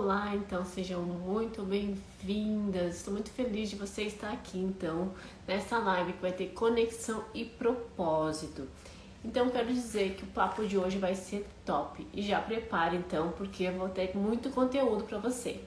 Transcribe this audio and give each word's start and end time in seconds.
Olá, 0.00 0.32
então 0.32 0.64
sejam 0.64 1.02
muito 1.02 1.64
bem-vindas. 1.64 2.98
Estou 2.98 3.12
muito 3.12 3.30
feliz 3.30 3.68
de 3.68 3.74
você 3.74 4.02
estar 4.02 4.30
aqui, 4.30 4.56
então, 4.56 5.12
nessa 5.44 5.76
live 5.76 6.12
que 6.12 6.22
vai 6.22 6.30
ter 6.30 6.46
conexão 6.50 7.24
e 7.34 7.44
propósito. 7.44 8.68
Então, 9.24 9.50
quero 9.50 9.66
dizer 9.66 10.14
que 10.14 10.22
o 10.22 10.28
papo 10.28 10.64
de 10.64 10.78
hoje 10.78 10.98
vai 10.98 11.16
ser 11.16 11.44
top. 11.66 12.06
E 12.14 12.22
já 12.22 12.40
prepare, 12.40 12.96
então, 12.96 13.32
porque 13.32 13.64
eu 13.64 13.72
vou 13.72 13.88
ter 13.88 14.16
muito 14.16 14.50
conteúdo 14.50 15.02
para 15.02 15.18
você. 15.18 15.60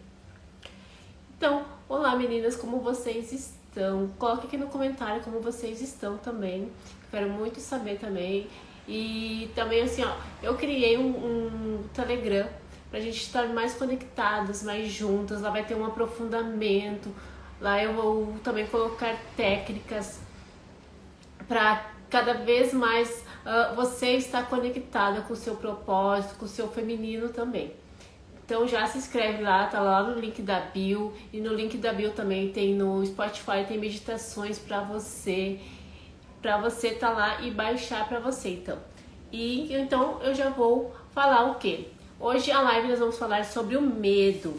Então, 1.37 1.65
olá 1.89 2.15
meninas, 2.15 2.55
como 2.55 2.79
vocês 2.79 3.33
estão? 3.33 4.07
Coloque 4.17 4.47
aqui 4.47 4.55
no 4.55 4.67
comentário 4.67 5.21
como 5.23 5.41
vocês 5.41 5.81
estão 5.81 6.17
também. 6.17 6.71
Quero 7.11 7.29
muito 7.29 7.59
saber 7.59 7.99
também. 7.99 8.47
E 8.87 9.51
também, 9.53 9.81
assim, 9.81 10.05
ó, 10.05 10.15
eu 10.41 10.55
criei 10.55 10.97
um, 10.97 11.09
um 11.09 11.83
Telegram 11.93 12.60
para 12.91 12.99
a 12.99 13.01
gente 13.01 13.21
estar 13.21 13.47
mais 13.47 13.73
conectadas, 13.73 14.61
mais 14.61 14.91
juntas. 14.91 15.41
Lá 15.41 15.49
vai 15.49 15.63
ter 15.63 15.75
um 15.75 15.85
aprofundamento. 15.85 17.09
Lá 17.59 17.81
eu 17.81 17.93
vou 17.93 18.35
também 18.43 18.67
colocar 18.67 19.15
técnicas 19.37 20.19
para 21.47 21.89
cada 22.09 22.33
vez 22.33 22.73
mais 22.73 23.23
uh, 23.45 23.73
você 23.75 24.17
estar 24.17 24.47
conectada 24.49 25.21
com 25.21 25.31
o 25.31 25.37
seu 25.37 25.55
propósito, 25.55 26.35
com 26.37 26.45
o 26.45 26.49
seu 26.49 26.67
feminino 26.67 27.29
também. 27.29 27.73
Então 28.43 28.67
já 28.67 28.85
se 28.85 28.97
inscreve 28.97 29.41
lá, 29.41 29.67
tá 29.67 29.79
lá 29.79 30.03
no 30.03 30.19
link 30.19 30.41
da 30.41 30.59
bio 30.59 31.13
e 31.31 31.39
no 31.39 31.53
link 31.53 31.77
da 31.77 31.93
bio 31.93 32.11
também 32.11 32.51
tem 32.51 32.75
no 32.75 33.05
Spotify 33.05 33.63
tem 33.65 33.77
meditações 33.77 34.59
para 34.59 34.81
você, 34.81 35.57
para 36.41 36.57
você 36.57 36.91
tá 36.91 37.11
lá 37.11 37.39
e 37.41 37.51
baixar 37.51 38.09
para 38.09 38.19
você, 38.19 38.49
então. 38.49 38.77
E 39.31 39.73
então 39.73 40.19
eu 40.21 40.33
já 40.35 40.49
vou 40.49 40.93
falar 41.13 41.49
o 41.49 41.55
que 41.55 41.87
Hoje 42.23 42.51
a 42.51 42.61
live 42.61 42.87
nós 42.87 42.99
vamos 42.99 43.17
falar 43.17 43.43
sobre 43.45 43.75
o 43.75 43.81
medo. 43.81 44.55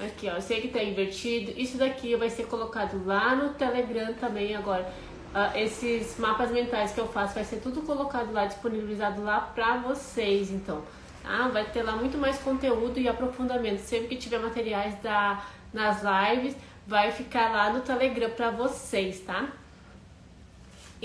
Aqui, 0.00 0.28
ó, 0.28 0.34
eu 0.34 0.40
sei 0.40 0.60
que 0.60 0.68
tá 0.68 0.80
invertido. 0.80 1.52
Isso 1.56 1.76
daqui 1.76 2.14
vai 2.14 2.30
ser 2.30 2.46
colocado 2.46 3.04
lá 3.04 3.34
no 3.34 3.54
Telegram 3.54 4.14
também 4.14 4.54
agora. 4.54 4.88
Uh, 5.34 5.58
esses 5.58 6.16
mapas 6.16 6.52
mentais 6.52 6.92
que 6.92 7.00
eu 7.00 7.08
faço 7.08 7.34
vai 7.34 7.42
ser 7.42 7.56
tudo 7.56 7.82
colocado 7.82 8.32
lá, 8.32 8.46
disponibilizado 8.46 9.24
lá 9.24 9.40
pra 9.40 9.78
vocês, 9.78 10.48
então. 10.52 10.80
Tá? 11.24 11.48
Vai 11.48 11.64
ter 11.64 11.82
lá 11.82 11.96
muito 11.96 12.16
mais 12.16 12.38
conteúdo 12.38 13.00
e 13.00 13.08
aprofundamento. 13.08 13.80
Sempre 13.80 14.06
que 14.10 14.16
tiver 14.16 14.38
materiais 14.38 14.94
da, 15.02 15.44
nas 15.72 16.02
lives, 16.04 16.56
vai 16.86 17.10
ficar 17.10 17.50
lá 17.50 17.72
no 17.72 17.80
Telegram 17.80 18.30
pra 18.30 18.48
vocês, 18.48 19.18
tá? 19.22 19.48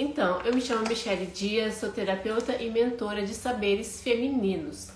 Então, 0.01 0.39
eu 0.45 0.53
me 0.53 0.61
chamo 0.61 0.87
Michele 0.87 1.25
Dias, 1.25 1.73
sou 1.73 1.91
terapeuta 1.91 2.55
e 2.55 2.69
mentora 2.69 3.21
de 3.21 3.33
saberes 3.33 4.01
femininos. 4.01 4.91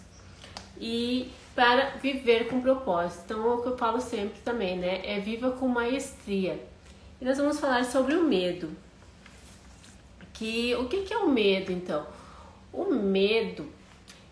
E 0.79 1.29
para 1.53 1.89
viver 1.97 2.47
com 2.47 2.61
propósito. 2.61 3.23
Então, 3.25 3.51
é 3.51 3.53
o 3.53 3.61
que 3.61 3.67
eu 3.67 3.77
falo 3.77 3.99
sempre 3.99 4.39
também, 4.45 4.77
né? 4.77 5.01
É 5.03 5.19
viva 5.19 5.51
com 5.51 5.67
maestria. 5.67 6.57
E 7.19 7.25
nós 7.25 7.37
vamos 7.37 7.59
falar 7.59 7.83
sobre 7.83 8.15
o 8.15 8.23
medo. 8.23 8.71
Que 10.31 10.73
o 10.75 10.87
que, 10.87 11.01
que 11.01 11.13
é 11.13 11.17
o 11.17 11.29
medo, 11.29 11.73
então? 11.73 12.07
O 12.71 12.85
medo, 12.85 13.67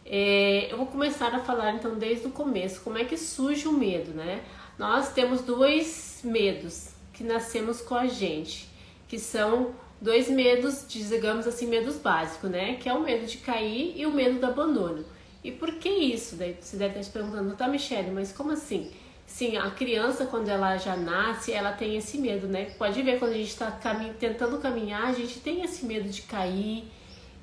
é, 0.05 0.71
eu 0.71 0.77
vou 0.77 0.85
começar 0.85 1.35
a 1.35 1.39
falar 1.39 1.75
então 1.75 1.95
desde 1.95 2.27
o 2.27 2.31
começo. 2.31 2.79
Como 2.79 2.97
é 2.97 3.03
que 3.03 3.17
surge 3.17 3.67
o 3.67 3.73
medo, 3.73 4.11
né? 4.13 4.41
Nós 4.79 5.11
temos 5.11 5.41
dois 5.41 6.21
medos 6.23 6.91
que 7.11 7.25
nascemos 7.25 7.81
com 7.81 7.93
a 7.93 8.07
gente, 8.07 8.69
que 9.09 9.19
são 9.19 9.75
dois 10.01 10.27
medos, 10.27 10.83
digamos 10.87 11.45
assim, 11.45 11.67
medos 11.67 11.97
básicos, 11.97 12.49
né? 12.49 12.75
Que 12.75 12.89
é 12.89 12.93
o 12.93 13.01
medo 13.01 13.27
de 13.27 13.37
cair 13.37 13.93
e 13.95 14.05
o 14.05 14.11
medo 14.11 14.39
do 14.39 14.45
abandono. 14.47 15.05
E 15.43 15.51
por 15.51 15.73
que 15.75 15.89
isso? 15.89 16.35
Daí 16.35 16.57
você 16.59 16.75
deve 16.75 16.99
estar 16.99 17.03
se 17.03 17.11
perguntando, 17.11 17.55
tá, 17.55 17.67
Michelle, 17.67 18.11
mas 18.11 18.31
como 18.31 18.51
assim? 18.51 18.91
Sim, 19.25 19.55
a 19.57 19.69
criança, 19.71 20.25
quando 20.25 20.49
ela 20.49 20.77
já 20.77 20.95
nasce, 20.95 21.53
ela 21.53 21.71
tem 21.71 21.95
esse 21.95 22.17
medo, 22.17 22.47
né? 22.47 22.71
Pode 22.77 23.01
ver 23.01 23.17
quando 23.17 23.31
a 23.31 23.37
gente 23.37 23.47
está 23.47 23.71
tentando 24.19 24.57
caminhar, 24.57 25.05
a 25.05 25.13
gente 25.13 25.39
tem 25.39 25.63
esse 25.63 25.85
medo 25.85 26.09
de 26.09 26.23
cair 26.23 26.83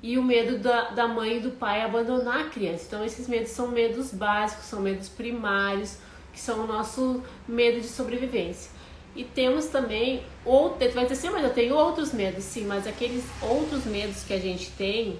e 0.01 0.17
o 0.17 0.23
medo 0.23 0.59
da, 0.59 0.91
da 0.91 1.07
mãe 1.07 1.37
e 1.37 1.39
do 1.39 1.51
pai 1.51 1.81
abandonar 1.81 2.41
a 2.41 2.49
criança. 2.49 2.85
Então, 2.87 3.03
esses 3.03 3.27
medos 3.27 3.49
são 3.49 3.69
medos 3.69 4.13
básicos, 4.13 4.65
são 4.65 4.81
medos 4.81 5.09
primários, 5.09 5.97
que 6.31 6.39
são 6.39 6.63
o 6.63 6.67
nosso 6.67 7.23
medo 7.47 7.81
de 7.81 7.87
sobrevivência. 7.87 8.71
E 9.19 9.25
temos 9.25 9.65
também, 9.65 10.23
ou 10.45 10.77
vai 10.93 11.05
ter 11.05 11.11
assim, 11.11 11.29
mas 11.29 11.43
eu 11.43 11.53
tenho 11.53 11.75
outros 11.75 12.13
medos, 12.13 12.41
sim, 12.41 12.65
mas 12.65 12.87
aqueles 12.87 13.25
outros 13.41 13.83
medos 13.83 14.23
que 14.23 14.31
a 14.31 14.39
gente 14.39 14.71
tem, 14.77 15.19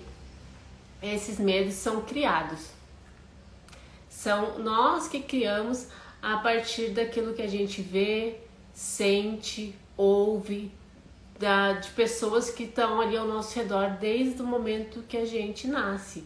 esses 1.04 1.38
medos 1.38 1.74
são 1.74 2.00
criados. 2.04 2.68
São 4.10 4.58
nós 4.60 5.10
que 5.10 5.20
criamos 5.20 5.88
a 6.22 6.38
partir 6.38 6.92
daquilo 6.92 7.34
que 7.34 7.42
a 7.42 7.48
gente 7.48 7.82
vê, 7.82 8.38
sente, 8.74 9.76
ouve, 9.98 10.72
da, 11.38 11.74
de 11.74 11.90
pessoas 11.90 12.50
que 12.50 12.64
estão 12.64 13.02
ali 13.02 13.18
ao 13.18 13.28
nosso 13.28 13.54
redor 13.54 13.98
desde 14.00 14.42
o 14.42 14.46
momento 14.46 15.04
que 15.10 15.18
a 15.18 15.26
gente 15.26 15.68
nasce. 15.68 16.24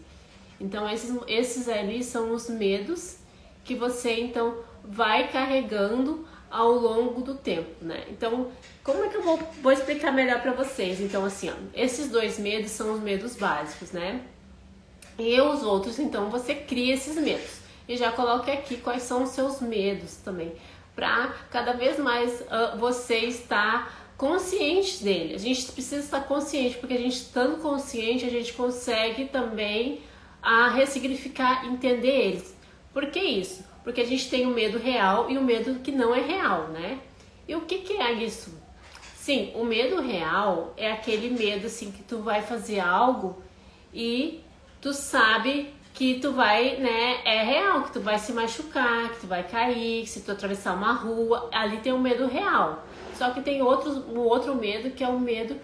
Então 0.62 0.88
esses, 0.88 1.12
esses 1.28 1.68
ali 1.68 2.04
são 2.04 2.34
os 2.34 2.48
medos 2.48 3.18
que 3.64 3.74
você 3.74 4.20
então 4.20 4.60
vai 4.84 5.32
carregando 5.32 6.24
ao 6.54 6.72
longo 6.72 7.22
do 7.24 7.34
tempo, 7.34 7.84
né? 7.84 8.06
Então, 8.12 8.52
como 8.84 9.04
é 9.04 9.10
que 9.10 9.18
eu 9.18 9.24
vou, 9.24 9.40
vou 9.60 9.72
explicar 9.72 10.12
melhor 10.12 10.40
para 10.40 10.52
vocês? 10.52 11.02
Então, 11.02 11.26
assim, 11.26 11.50
ó, 11.50 11.54
esses 11.74 12.12
dois 12.12 12.38
medos 12.38 12.70
são 12.70 12.94
os 12.94 13.00
medos 13.00 13.36
básicos, 13.36 13.92
né? 13.92 14.22
E 15.18 15.42
os 15.42 15.64
outros, 15.64 15.98
então, 15.98 16.30
você 16.30 16.54
cria 16.54 16.94
esses 16.94 17.16
medos. 17.16 17.58
E 17.90 17.98
já 17.98 18.12
coloque 18.12 18.52
aqui 18.52 18.78
quais 18.78 19.02
são 19.02 19.24
os 19.24 19.30
seus 19.30 19.62
medos 19.62 20.18
também, 20.18 20.54
para 20.96 21.34
cada 21.50 21.74
vez 21.74 21.98
mais 21.98 22.42
uh, 22.42 22.78
você 22.78 23.18
estar 23.22 24.14
consciente 24.16 25.04
dele. 25.04 25.34
A 25.34 25.40
gente 25.40 25.72
precisa 25.72 26.04
estar 26.04 26.22
consciente, 26.22 26.78
porque 26.78 26.94
a 26.94 27.00
gente 27.00 27.16
estando 27.16 27.60
consciente, 27.64 28.26
a 28.26 28.30
gente 28.30 28.54
consegue 28.54 29.26
também 29.26 30.02
a 30.40 30.68
uh, 30.68 30.74
ressignificar, 30.76 31.66
entender 31.66 32.28
eles. 32.28 32.56
Por 32.94 33.08
que 33.08 33.20
isso? 33.20 33.73
Porque 33.84 34.02
a 34.02 34.06
gente 34.06 34.30
tem 34.30 34.46
o 34.46 34.52
medo 34.52 34.78
real 34.78 35.30
e 35.30 35.38
o 35.38 35.44
medo 35.44 35.80
que 35.80 35.92
não 35.92 36.16
é 36.16 36.22
real, 36.22 36.70
né? 36.70 37.00
E 37.48 37.56
o 37.56 37.62
que, 37.62 37.80
que 37.80 37.94
é 37.94 38.14
isso? 38.14 38.62
Sim, 39.16 39.52
o 39.56 39.64
medo 39.64 40.02
real 40.02 40.74
é 40.76 40.92
aquele 40.92 41.30
medo 41.30 41.68
assim 41.68 41.92
que 41.92 42.04
tu 42.04 42.20
vai 42.20 42.42
fazer 42.42 42.80
algo 42.80 43.42
e 43.94 44.42
tu 44.82 44.94
sabe 44.94 45.74
que 45.94 46.20
tu 46.20 46.32
vai, 46.32 46.78
né, 46.78 47.22
é 47.24 47.44
real, 47.44 47.84
que 47.84 47.94
tu 47.94 48.02
vai 48.02 48.18
se 48.18 48.34
machucar, 48.34 49.10
que 49.12 49.22
tu 49.22 49.28
vai 49.28 49.44
cair, 49.44 50.02
que 50.02 50.10
se 50.10 50.22
tu 50.22 50.32
atravessar 50.32 50.76
uma 50.76 50.92
rua, 50.92 51.50
ali 51.54 51.78
tem 51.78 51.94
um 51.94 52.00
medo 52.00 52.28
real. 52.28 52.84
Só 53.16 53.30
que 53.30 53.42
tem 53.42 53.62
outros, 53.62 53.98
um 53.98 54.20
outro 54.20 54.56
medo 54.56 54.90
que 54.92 55.04
é 55.04 55.08
o 55.08 55.12
um 55.12 55.20
medo, 55.20 55.56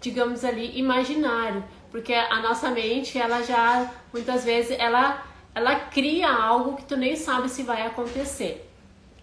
digamos 0.00 0.44
ali, 0.44 0.78
imaginário, 0.78 1.64
porque 1.90 2.14
a 2.14 2.40
nossa 2.40 2.70
mente, 2.70 3.18
ela 3.18 3.42
já 3.42 3.90
muitas 4.12 4.44
vezes 4.44 4.76
ela 4.78 5.22
ela 5.54 5.76
cria 5.76 6.30
algo 6.30 6.76
que 6.76 6.84
tu 6.84 6.96
nem 6.96 7.16
sabe 7.16 7.48
se 7.48 7.62
vai 7.62 7.86
acontecer. 7.86 8.68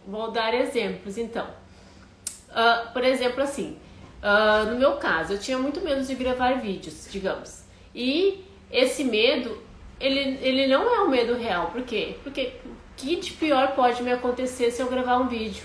Vou 0.06 0.32
dar 0.32 0.54
exemplos 0.54 1.18
então. 1.18 1.48
Uh, 2.50 2.92
por 2.94 3.04
exemplo, 3.04 3.44
assim, 3.44 3.78
uh, 4.24 4.70
no 4.70 4.78
meu 4.78 4.98
caso, 4.98 5.34
eu 5.34 5.40
tinha 5.40 5.58
muito 5.58 5.82
medo 5.82 6.04
de 6.04 6.16
gravar 6.16 6.54
vídeos, 6.60 7.08
digamos. 7.12 7.64
E 7.94 8.44
esse 8.72 9.04
medo, 9.04 9.62
ele, 10.00 10.40
ele 10.42 10.68
não 10.68 10.84
é 10.94 11.02
um 11.02 11.10
medo 11.10 11.36
real. 11.36 11.68
Por 11.68 11.84
quê? 11.84 12.16
Porque 12.24 12.54
que 12.96 13.16
de 13.16 13.32
pior 13.34 13.76
pode 13.76 14.04
me 14.04 14.12
acontecer 14.12 14.72
se 14.72 14.82
eu 14.82 14.90
gravar 14.90 15.18
um 15.18 15.28
vídeo? 15.28 15.64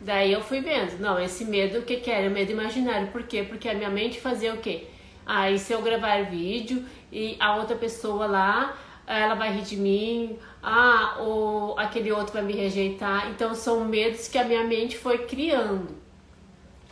Daí 0.00 0.32
eu 0.32 0.42
fui 0.42 0.60
vendo, 0.60 0.98
não, 0.98 1.18
esse 1.18 1.44
medo, 1.44 1.78
o 1.78 1.82
que 1.82 1.96
que 1.96 2.10
era? 2.10 2.28
Medo 2.28 2.52
imaginário. 2.52 3.08
Por 3.08 3.22
quê? 3.22 3.42
Porque 3.42 3.68
a 3.68 3.74
minha 3.74 3.88
mente 3.88 4.20
fazia 4.20 4.52
o 4.52 4.58
quê? 4.58 4.88
Aí 5.24 5.58
se 5.58 5.72
eu 5.72 5.80
gravar 5.80 6.24
vídeo 6.24 6.84
e 7.14 7.36
a 7.38 7.56
outra 7.56 7.76
pessoa 7.76 8.26
lá, 8.26 8.76
ela 9.06 9.36
vai 9.36 9.52
rir 9.52 9.62
de 9.62 9.76
mim, 9.76 10.36
ah, 10.60 11.18
ou 11.20 11.78
aquele 11.78 12.10
outro 12.10 12.32
vai 12.32 12.42
me 12.42 12.52
rejeitar. 12.52 13.30
Então 13.30 13.54
são 13.54 13.84
medos 13.84 14.26
que 14.26 14.36
a 14.36 14.44
minha 14.44 14.64
mente 14.64 14.98
foi 14.98 15.18
criando. 15.18 15.94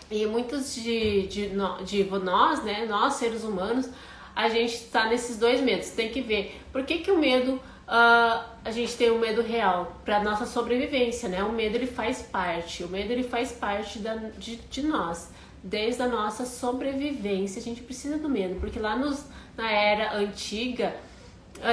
E 0.08 0.24
muitos 0.26 0.74
de, 0.74 1.26
de, 1.26 1.50
de 1.84 2.04
nós, 2.04 2.62
né, 2.62 2.86
nós 2.86 3.14
seres 3.14 3.42
humanos, 3.42 3.88
a 4.36 4.48
gente 4.48 4.74
está 4.74 5.08
nesses 5.08 5.38
dois 5.38 5.60
medos. 5.60 5.90
Tem 5.90 6.10
que 6.10 6.20
ver 6.20 6.60
por 6.70 6.84
que, 6.84 6.98
que 6.98 7.10
o 7.10 7.18
medo, 7.18 7.54
uh, 7.54 8.44
a 8.64 8.70
gente 8.70 8.96
tem 8.96 9.10
um 9.10 9.18
medo 9.18 9.42
real 9.42 10.00
para 10.04 10.22
nossa 10.22 10.46
sobrevivência, 10.46 11.28
né? 11.28 11.42
O 11.42 11.50
medo 11.50 11.74
ele 11.76 11.86
faz 11.86 12.22
parte, 12.22 12.84
o 12.84 12.88
medo 12.88 13.10
ele 13.10 13.24
faz 13.24 13.52
parte 13.52 13.98
da, 13.98 14.14
de, 14.14 14.56
de 14.56 14.82
nós 14.82 15.30
desde 15.62 16.02
a 16.02 16.08
nossa 16.08 16.44
sobrevivência. 16.44 17.60
A 17.60 17.62
gente 17.62 17.82
precisa 17.82 18.18
do 18.18 18.28
medo, 18.28 18.60
porque 18.60 18.78
lá 18.78 18.96
nos, 18.96 19.24
na 19.56 19.70
era 19.70 20.16
antiga 20.16 20.94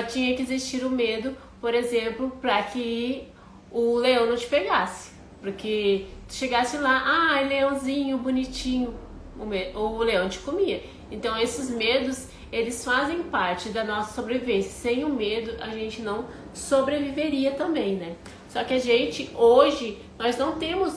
tinha 0.08 0.36
que 0.36 0.42
existir 0.42 0.86
o 0.86 0.90
medo, 0.90 1.36
por 1.60 1.74
exemplo, 1.74 2.32
para 2.42 2.62
que 2.64 3.28
o 3.72 3.96
leão 3.96 4.28
não 4.28 4.36
te 4.36 4.48
pegasse. 4.48 5.12
Porque 5.42 6.06
tu 6.28 6.34
chegasse 6.34 6.78
lá, 6.78 7.04
ah, 7.06 7.42
leãozinho, 7.42 8.18
bonitinho, 8.18 8.94
o, 9.40 9.46
me, 9.46 9.72
o 9.74 9.98
leão 10.00 10.28
te 10.28 10.40
comia. 10.40 10.84
Então 11.10 11.38
esses 11.38 11.70
medos, 11.70 12.28
eles 12.52 12.84
fazem 12.84 13.24
parte 13.24 13.70
da 13.70 13.84
nossa 13.84 14.14
sobrevivência. 14.14 14.72
Sem 14.72 15.04
o 15.04 15.10
medo, 15.10 15.56
a 15.62 15.70
gente 15.70 16.02
não 16.02 16.26
sobreviveria 16.54 17.52
também, 17.52 17.96
né? 17.96 18.16
Só 18.50 18.64
que 18.64 18.74
a 18.74 18.80
gente, 18.80 19.32
hoje, 19.36 20.00
nós 20.18 20.38
não 20.38 20.58
temos 20.58 20.94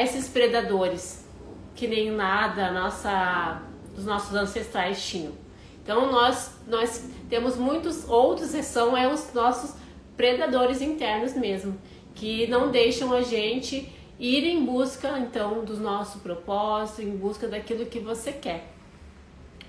esses 0.00 0.28
predadores 0.28 1.28
que 1.74 1.86
nem 1.86 2.10
nada 2.10 2.70
nossa, 2.70 3.60
os 3.96 4.04
nossos 4.04 4.34
ancestrais 4.34 5.04
tinham. 5.04 5.41
Então 5.82 6.10
nós, 6.10 6.56
nós 6.66 7.08
temos 7.28 7.56
muitos 7.56 8.08
outros 8.08 8.50
são 8.64 8.96
é 8.96 9.12
os 9.12 9.32
nossos 9.32 9.74
predadores 10.16 10.80
internos 10.80 11.34
mesmo, 11.34 11.76
que 12.14 12.46
não 12.46 12.70
deixam 12.70 13.12
a 13.12 13.22
gente 13.22 13.90
ir 14.18 14.44
em 14.44 14.64
busca 14.64 15.18
então 15.18 15.64
do 15.64 15.76
nosso 15.76 16.20
propósito, 16.20 17.02
em 17.02 17.16
busca 17.16 17.48
daquilo 17.48 17.86
que 17.86 17.98
você 17.98 18.32
quer. 18.32 18.72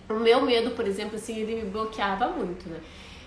O 0.07 0.15
meu 0.15 0.42
medo, 0.42 0.71
por 0.71 0.86
exemplo, 0.86 1.15
assim, 1.15 1.38
ele 1.38 1.63
me 1.63 1.69
bloqueava 1.69 2.27
muito, 2.27 2.69
né? 2.69 2.80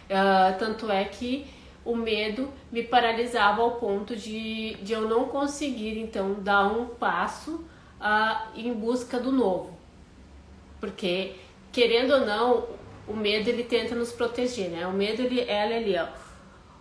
Uh, 0.08 0.58
tanto 0.58 0.90
é 0.90 1.04
que 1.04 1.46
o 1.84 1.96
medo 1.96 2.48
me 2.70 2.82
paralisava 2.82 3.62
ao 3.62 3.72
ponto 3.72 4.14
de, 4.14 4.74
de 4.82 4.92
eu 4.92 5.08
não 5.08 5.24
conseguir 5.24 5.98
então 5.98 6.34
dar 6.34 6.66
um 6.66 6.86
passo 6.86 7.64
uh, 8.00 8.48
em 8.54 8.72
busca 8.72 9.18
do 9.18 9.32
novo. 9.32 9.76
Porque, 10.78 11.34
querendo 11.72 12.12
ou 12.12 12.26
não, 12.26 12.66
o 13.08 13.14
medo 13.14 13.48
ele 13.48 13.64
tenta 13.64 13.94
nos 13.94 14.12
proteger, 14.12 14.70
né? 14.70 14.86
O 14.86 14.92
medo 14.92 15.22
ele, 15.22 15.40
é 15.40 15.62
ali, 15.62 15.96
ó. 15.96 16.06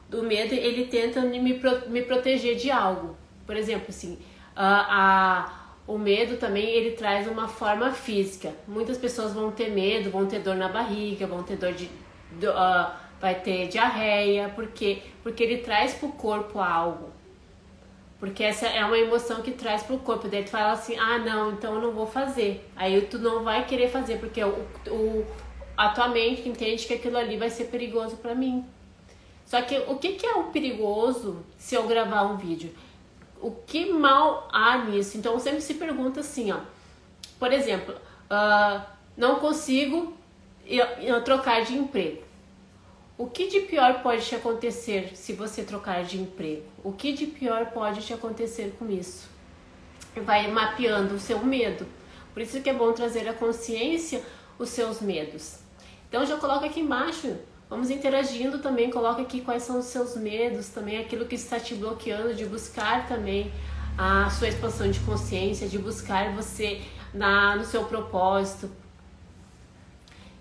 Do 0.09 0.23
medo 0.23 0.53
ele 0.53 0.85
tenta 0.85 1.21
me, 1.21 1.39
me 1.39 2.01
proteger 2.01 2.55
de 2.55 2.71
algo. 2.71 3.15
Por 3.45 3.55
exemplo, 3.55 3.87
assim, 3.89 4.17
a, 4.55 4.87
a, 4.89 5.65
o 5.87 5.97
medo 5.97 6.37
também 6.37 6.67
ele 6.67 6.91
traz 6.91 7.27
uma 7.27 7.47
forma 7.47 7.91
física. 7.91 8.53
Muitas 8.67 8.97
pessoas 8.97 9.33
vão 9.33 9.51
ter 9.51 9.69
medo, 9.69 10.09
vão 10.09 10.25
ter 10.25 10.39
dor 10.39 10.55
na 10.55 10.67
barriga, 10.67 11.27
vão 11.27 11.43
ter 11.43 11.57
dor 11.57 11.73
de. 11.73 11.89
de 12.39 12.47
uh, 12.47 12.91
vai 13.19 13.35
ter 13.35 13.67
diarreia, 13.67 14.51
porque 14.55 15.01
porque 15.23 15.43
ele 15.43 15.57
traz 15.57 15.93
para 15.93 16.07
o 16.07 16.11
corpo 16.11 16.59
algo. 16.59 17.09
Porque 18.19 18.43
essa 18.43 18.67
é 18.67 18.83
uma 18.85 18.97
emoção 18.97 19.41
que 19.41 19.51
traz 19.51 19.83
para 19.83 19.95
o 19.95 19.99
corpo. 19.99 20.27
Daí 20.27 20.43
tu 20.43 20.49
fala 20.49 20.71
assim, 20.71 20.95
ah 20.97 21.17
não, 21.17 21.51
então 21.51 21.75
eu 21.75 21.81
não 21.81 21.91
vou 21.91 22.07
fazer. 22.07 22.67
Aí 22.75 23.01
tu 23.01 23.19
não 23.19 23.43
vai 23.43 23.65
querer 23.65 23.89
fazer, 23.89 24.19
porque 24.19 24.43
o, 24.43 24.65
o, 24.87 25.25
a 25.77 25.89
tua 25.89 26.07
mente 26.07 26.47
entende 26.47 26.85
que 26.85 26.93
aquilo 26.93 27.17
ali 27.17 27.37
vai 27.37 27.49
ser 27.49 27.65
perigoso 27.65 28.17
para 28.17 28.33
mim. 28.33 28.65
Só 29.45 29.61
que 29.61 29.77
o 29.87 29.97
que, 29.97 30.13
que 30.13 30.25
é 30.25 30.35
o 30.35 30.45
perigoso 30.45 31.45
se 31.57 31.75
eu 31.75 31.83
gravar 31.87 32.23
um 32.23 32.37
vídeo? 32.37 32.73
O 33.41 33.51
que 33.51 33.91
mal 33.91 34.47
há 34.51 34.77
nisso? 34.77 35.17
Então 35.17 35.39
sempre 35.39 35.61
se 35.61 35.75
pergunta 35.75 36.21
assim, 36.21 36.51
ó. 36.51 36.59
Por 37.37 37.51
exemplo, 37.51 37.95
uh, 37.95 38.81
não 39.15 39.39
consigo 39.39 40.13
eu, 40.65 40.85
eu 41.01 41.23
trocar 41.23 41.63
de 41.63 41.77
emprego. 41.77 42.23
O 43.17 43.27
que 43.27 43.47
de 43.47 43.61
pior 43.61 44.01
pode 44.01 44.25
te 44.25 44.35
acontecer 44.35 45.15
se 45.15 45.33
você 45.33 45.63
trocar 45.63 46.03
de 46.03 46.19
emprego? 46.19 46.65
O 46.83 46.91
que 46.91 47.13
de 47.13 47.27
pior 47.27 47.67
pode 47.67 48.01
te 48.01 48.13
acontecer 48.13 48.75
com 48.77 48.89
isso? 48.89 49.29
Vai 50.23 50.49
mapeando 50.51 51.15
o 51.15 51.19
seu 51.19 51.39
medo. 51.39 51.85
Por 52.33 52.41
isso 52.41 52.61
que 52.61 52.69
é 52.69 52.73
bom 52.73 52.91
trazer 52.91 53.27
a 53.29 53.33
consciência 53.33 54.21
os 54.57 54.69
seus 54.69 55.01
medos. 55.01 55.64
Então 56.15 56.25
já 56.25 56.37
coloca 56.37 56.65
aqui 56.65 56.79
embaixo. 56.79 57.35
Vamos 57.69 57.89
interagindo 57.89 58.59
também, 58.59 58.89
coloca 58.89 59.21
aqui 59.21 59.41
quais 59.41 59.63
são 59.63 59.79
os 59.79 59.87
seus 59.87 60.15
medos, 60.15 60.69
também 60.69 60.97
aquilo 60.97 61.25
que 61.25 61.35
está 61.35 61.59
te 61.59 61.75
bloqueando 61.75 62.33
de 62.33 62.45
buscar 62.45 63.05
também 63.05 63.51
a 63.97 64.29
sua 64.29 64.47
expansão 64.47 64.89
de 64.89 64.97
consciência, 65.01 65.67
de 65.67 65.77
buscar 65.77 66.33
você 66.33 66.81
na, 67.13 67.57
no 67.57 67.65
seu 67.65 67.83
propósito, 67.83 68.71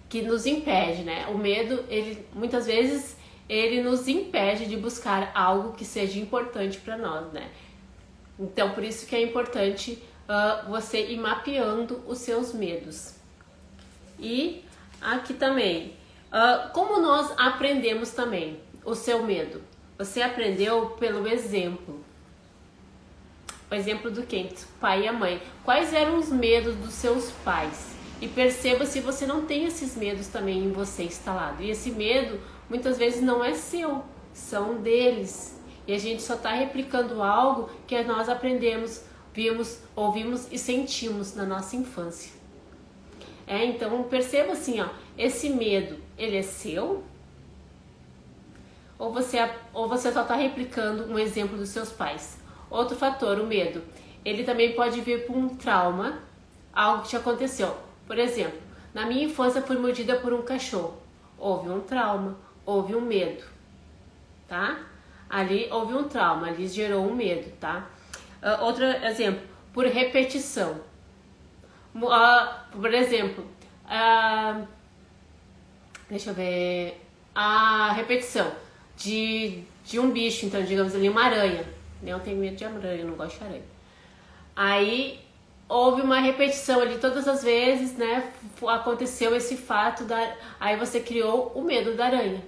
que 0.08 0.22
nos 0.22 0.46
impede, 0.46 1.02
né? 1.02 1.26
O 1.26 1.36
medo, 1.36 1.84
ele 1.88 2.24
muitas 2.32 2.66
vezes 2.66 3.16
ele 3.48 3.82
nos 3.82 4.06
impede 4.06 4.66
de 4.66 4.76
buscar 4.76 5.32
algo 5.34 5.72
que 5.72 5.84
seja 5.84 6.20
importante 6.20 6.78
para 6.78 6.96
nós, 6.96 7.32
né? 7.32 7.50
Então, 8.38 8.70
por 8.70 8.84
isso 8.84 9.06
que 9.06 9.16
é 9.16 9.22
importante 9.24 10.00
uh, 10.28 10.70
você 10.70 11.04
ir 11.04 11.18
mapeando 11.18 12.00
os 12.06 12.18
seus 12.18 12.52
medos. 12.52 13.16
E 14.20 14.63
aqui 15.00 15.34
também, 15.34 15.94
uh, 16.32 16.72
como 16.72 17.00
nós 17.00 17.32
aprendemos 17.36 18.10
também 18.10 18.60
o 18.84 18.94
seu 18.94 19.22
medo? 19.22 19.62
Você 19.98 20.22
aprendeu 20.22 20.90
pelo 20.90 21.28
exemplo. 21.28 22.04
O 23.70 23.74
exemplo 23.74 24.10
do 24.10 24.22
quem? 24.24 24.50
Pai 24.80 25.02
e 25.02 25.08
a 25.08 25.12
mãe. 25.12 25.40
Quais 25.64 25.92
eram 25.92 26.18
os 26.18 26.28
medos 26.28 26.74
dos 26.76 26.94
seus 26.94 27.30
pais? 27.44 27.94
E 28.20 28.28
perceba 28.28 28.86
se 28.86 29.00
você 29.00 29.26
não 29.26 29.44
tem 29.44 29.64
esses 29.64 29.96
medos 29.96 30.28
também 30.28 30.64
em 30.64 30.72
você 30.72 31.04
instalado. 31.04 31.62
E 31.62 31.70
esse 31.70 31.90
medo 31.90 32.40
muitas 32.68 32.98
vezes 32.98 33.22
não 33.22 33.44
é 33.44 33.54
seu, 33.54 34.02
são 34.32 34.80
deles. 34.80 35.60
E 35.86 35.92
a 35.92 35.98
gente 35.98 36.22
só 36.22 36.34
está 36.34 36.50
replicando 36.50 37.22
algo 37.22 37.68
que 37.86 38.02
nós 38.02 38.28
aprendemos, 38.28 39.02
vimos, 39.32 39.78
ouvimos 39.94 40.50
e 40.50 40.58
sentimos 40.58 41.34
na 41.34 41.44
nossa 41.44 41.76
infância. 41.76 42.32
É, 43.46 43.64
então 43.64 44.02
perceba 44.04 44.52
assim, 44.52 44.80
ó, 44.80 44.88
esse 45.16 45.50
medo, 45.50 45.98
ele 46.16 46.36
é 46.36 46.42
seu? 46.42 47.04
Ou 48.98 49.12
você, 49.12 49.38
ou 49.72 49.88
você 49.88 50.10
só 50.12 50.22
está 50.22 50.34
replicando 50.34 51.04
um 51.04 51.18
exemplo 51.18 51.56
dos 51.56 51.68
seus 51.68 51.90
pais? 51.90 52.38
Outro 52.70 52.96
fator, 52.96 53.38
o 53.38 53.46
medo. 53.46 53.82
Ele 54.24 54.44
também 54.44 54.74
pode 54.74 55.00
vir 55.00 55.26
por 55.26 55.36
um 55.36 55.48
trauma, 55.48 56.20
algo 56.72 57.02
que 57.02 57.10
te 57.10 57.16
aconteceu. 57.16 57.76
Por 58.06 58.18
exemplo, 58.18 58.58
na 58.94 59.04
minha 59.06 59.24
infância 59.24 59.60
fui 59.60 59.76
mordida 59.76 60.16
por 60.16 60.32
um 60.32 60.42
cachorro. 60.42 60.96
Houve 61.36 61.68
um 61.68 61.80
trauma, 61.80 62.36
houve 62.64 62.94
um 62.94 63.00
medo, 63.00 63.44
tá? 64.48 64.78
Ali 65.28 65.68
houve 65.70 65.94
um 65.94 66.04
trauma, 66.04 66.46
ali 66.46 66.66
gerou 66.68 67.04
um 67.04 67.14
medo, 67.14 67.50
tá? 67.60 67.88
Uh, 68.42 68.64
outro 68.64 68.84
exemplo, 68.84 69.42
por 69.72 69.84
repetição. 69.84 70.80
Uh, 71.94 72.80
por 72.80 72.92
exemplo, 72.92 73.46
uh, 73.84 74.66
deixa 76.08 76.30
eu 76.30 76.34
ver, 76.34 77.00
a 77.34 77.92
repetição 77.92 78.50
de, 78.96 79.62
de 79.84 79.98
um 79.98 80.10
bicho, 80.10 80.46
então 80.46 80.62
digamos 80.62 80.94
ali 80.94 81.08
uma 81.08 81.24
aranha. 81.24 81.64
Eu 82.02 82.20
tenho 82.20 82.36
medo 82.36 82.56
de 82.56 82.64
aranha, 82.64 83.04
não 83.04 83.14
gosto 83.14 83.38
de 83.38 83.44
aranha. 83.44 83.62
Aí 84.54 85.20
houve 85.68 86.02
uma 86.02 86.20
repetição 86.20 86.80
ali 86.80 86.98
todas 86.98 87.26
as 87.26 87.42
vezes, 87.42 87.96
né? 87.96 88.30
Aconteceu 88.66 89.34
esse 89.34 89.56
fato 89.56 90.04
da 90.04 90.34
aí 90.60 90.76
você 90.76 91.00
criou 91.00 91.52
o 91.54 91.62
medo 91.62 91.94
da 91.94 92.06
aranha. 92.06 92.42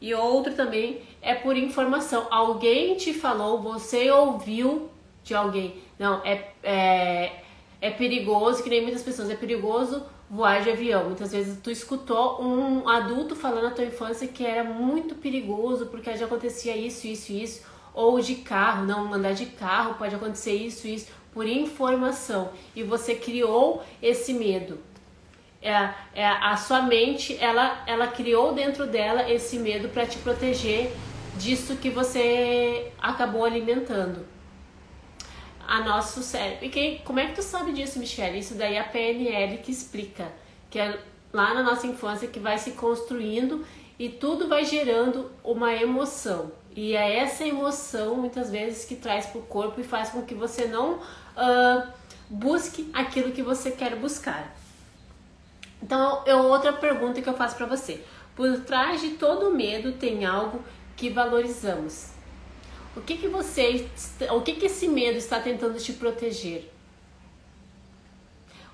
E 0.00 0.14
outro 0.14 0.54
também 0.54 1.02
é 1.20 1.34
por 1.34 1.56
informação. 1.56 2.26
Alguém 2.30 2.96
te 2.96 3.12
falou, 3.12 3.60
você 3.60 4.10
ouviu 4.10 4.88
de 5.24 5.34
alguém. 5.34 5.82
Não, 5.98 6.24
é, 6.24 6.52
é, 6.62 7.42
é 7.80 7.90
perigoso, 7.90 8.62
que 8.62 8.70
nem 8.70 8.82
muitas 8.82 9.02
pessoas, 9.02 9.30
é 9.30 9.36
perigoso 9.36 10.02
voar 10.28 10.62
de 10.62 10.70
avião. 10.70 11.04
Muitas 11.04 11.32
vezes 11.32 11.58
tu 11.62 11.70
escutou 11.70 12.42
um 12.42 12.88
adulto 12.88 13.34
falando 13.36 13.64
na 13.64 13.70
tua 13.70 13.84
infância 13.84 14.26
que 14.26 14.44
era 14.44 14.64
muito 14.64 15.14
perigoso 15.14 15.86
porque 15.86 16.14
já 16.16 16.26
acontecia 16.26 16.76
isso, 16.76 17.06
isso, 17.06 17.32
isso. 17.32 17.62
Ou 17.94 18.20
de 18.20 18.36
carro, 18.36 18.84
não, 18.84 19.12
andar 19.12 19.32
de 19.32 19.46
carro 19.46 19.94
pode 19.94 20.14
acontecer 20.14 20.54
isso, 20.54 20.86
isso 20.86 21.08
por 21.32 21.46
informação 21.46 22.50
e 22.74 22.82
você 22.82 23.14
criou 23.14 23.82
esse 24.02 24.32
medo. 24.32 24.78
É, 25.60 25.72
é, 26.14 26.26
a 26.26 26.56
sua 26.56 26.82
mente 26.82 27.36
ela, 27.40 27.82
ela 27.86 28.06
criou 28.06 28.54
dentro 28.54 28.86
dela 28.86 29.28
esse 29.28 29.58
medo 29.58 29.88
para 29.88 30.06
te 30.06 30.18
proteger 30.18 30.92
disso 31.36 31.76
que 31.76 31.90
você 31.90 32.92
acabou 33.00 33.44
alimentando 33.44 34.37
a 35.68 35.82
nosso 35.82 36.22
cérebro. 36.22 36.64
E 36.64 36.70
quem, 36.70 36.98
como 37.04 37.20
é 37.20 37.26
que 37.26 37.34
tu 37.34 37.42
sabe 37.42 37.74
disso, 37.74 37.98
Michelle? 37.98 38.38
Isso 38.38 38.54
daí 38.54 38.76
é 38.76 38.80
a 38.80 38.84
PNL 38.84 39.58
que 39.58 39.70
explica, 39.70 40.32
que 40.70 40.78
é 40.78 40.98
lá 41.30 41.52
na 41.52 41.62
nossa 41.62 41.86
infância 41.86 42.26
que 42.26 42.40
vai 42.40 42.56
se 42.56 42.70
construindo 42.70 43.64
e 43.98 44.08
tudo 44.08 44.48
vai 44.48 44.64
gerando 44.64 45.30
uma 45.44 45.74
emoção. 45.74 46.50
E 46.74 46.96
é 46.96 47.18
essa 47.18 47.44
emoção, 47.44 48.14
muitas 48.14 48.50
vezes, 48.50 48.86
que 48.86 48.96
traz 48.96 49.26
para 49.26 49.40
o 49.40 49.42
corpo 49.42 49.78
e 49.78 49.84
faz 49.84 50.08
com 50.08 50.22
que 50.22 50.34
você 50.34 50.66
não 50.66 50.94
uh, 50.94 51.86
busque 52.30 52.90
aquilo 52.94 53.32
que 53.32 53.42
você 53.42 53.70
quer 53.70 53.94
buscar. 53.96 54.56
Então, 55.82 56.22
é 56.24 56.34
outra 56.34 56.72
pergunta 56.72 57.20
que 57.20 57.28
eu 57.28 57.34
faço 57.34 57.56
para 57.56 57.66
você. 57.66 58.02
Por 58.34 58.60
trás 58.60 59.02
de 59.02 59.10
todo 59.10 59.50
medo 59.50 59.92
tem 59.92 60.24
algo 60.24 60.64
que 60.96 61.10
valorizamos. 61.10 62.17
O 62.98 63.02
que 63.02 63.16
que 63.16 63.28
você, 63.28 63.88
o 64.32 64.40
que 64.40 64.54
que 64.54 64.66
esse 64.66 64.88
medo 64.88 65.16
está 65.16 65.38
tentando 65.38 65.78
te 65.78 65.92
proteger? 65.92 66.68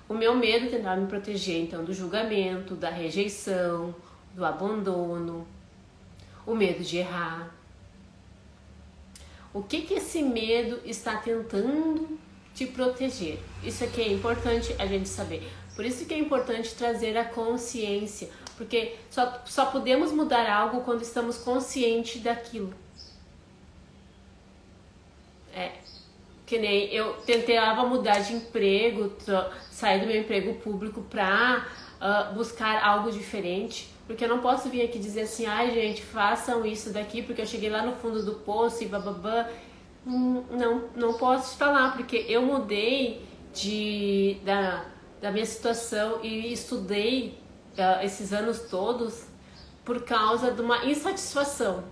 O 0.09 0.15
meu 0.15 0.35
medo 0.35 0.67
tentava 0.67 0.99
me 0.99 1.05
proteger 1.05 1.61
então 1.61 1.85
do 1.85 1.93
julgamento, 1.93 2.73
da 2.75 2.89
rejeição, 2.89 3.93
do 4.33 4.43
abandono, 4.43 5.47
o 6.43 6.55
medo 6.55 6.83
de 6.83 6.97
errar, 6.97 7.55
o 9.53 9.61
que, 9.61 9.83
que 9.83 9.93
esse 9.93 10.23
medo 10.23 10.81
está 10.83 11.17
tentando 11.17 12.19
te 12.55 12.65
proteger? 12.65 13.39
Isso 13.63 13.83
aqui 13.83 14.01
é 14.01 14.11
importante 14.11 14.75
a 14.79 14.87
gente 14.87 15.07
saber. 15.07 15.47
Por 15.75 15.85
isso 15.85 16.03
que 16.05 16.15
é 16.15 16.17
importante 16.17 16.73
trazer 16.73 17.15
a 17.15 17.25
consciência, 17.25 18.29
porque 18.57 18.95
só, 19.11 19.43
só 19.45 19.67
podemos 19.67 20.11
mudar 20.11 20.49
algo 20.49 20.81
quando 20.81 21.03
estamos 21.03 21.37
conscientes 21.37 22.23
daquilo. 22.23 22.73
É, 25.55 25.71
que 26.45 26.59
nem 26.59 26.93
eu 26.93 27.13
tentava 27.25 27.85
mudar 27.85 28.19
de 28.19 28.33
emprego, 28.33 29.11
sair 29.71 30.01
do 30.01 30.05
meu 30.05 30.19
emprego 30.19 30.53
público 30.55 31.01
para 31.01 31.65
uh, 31.99 32.33
buscar 32.35 32.83
algo 32.83 33.11
diferente. 33.11 33.89
Porque 34.05 34.23
eu 34.23 34.29
não 34.29 34.39
posso 34.39 34.69
vir 34.69 34.83
aqui 34.83 34.99
dizer 34.99 35.21
assim, 35.21 35.47
ai 35.47 35.71
gente, 35.71 36.03
façam 36.03 36.63
isso 36.63 36.93
daqui 36.93 37.23
porque 37.23 37.41
eu 37.41 37.45
cheguei 37.47 37.69
lá 37.69 37.81
no 37.81 37.93
fundo 37.95 38.23
do 38.23 38.35
poço 38.35 38.83
e 38.83 38.87
bababá. 38.87 39.49
Hum, 40.05 40.43
não, 40.51 40.83
não 40.95 41.13
posso 41.15 41.57
falar, 41.57 41.95
porque 41.95 42.25
eu 42.29 42.43
mudei 42.43 43.25
de, 43.51 44.37
da, 44.45 44.85
da 45.19 45.31
minha 45.31 45.45
situação 45.45 46.19
e 46.21 46.53
estudei 46.53 47.39
uh, 47.75 48.05
esses 48.05 48.31
anos 48.31 48.59
todos 48.69 49.25
por 49.83 50.03
causa 50.03 50.51
de 50.51 50.61
uma 50.61 50.85
insatisfação, 50.85 51.83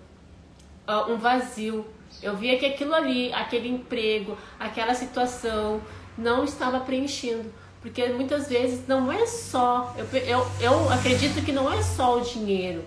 uh, 0.87 1.11
um 1.11 1.17
vazio. 1.17 1.85
Eu 2.21 2.35
via 2.35 2.57
que 2.57 2.65
aquilo 2.65 2.93
ali, 2.93 3.33
aquele 3.33 3.67
emprego, 3.69 4.37
aquela 4.59 4.93
situação 4.93 5.81
não 6.17 6.43
estava 6.43 6.79
preenchendo. 6.79 7.51
Porque 7.81 8.07
muitas 8.09 8.47
vezes 8.47 8.87
não 8.87 9.11
é 9.11 9.25
só, 9.25 9.93
eu, 9.97 10.05
eu, 10.19 10.47
eu 10.61 10.89
acredito 10.89 11.43
que 11.43 11.51
não 11.51 11.71
é 11.71 11.81
só 11.81 12.17
o 12.17 12.21
dinheiro. 12.21 12.83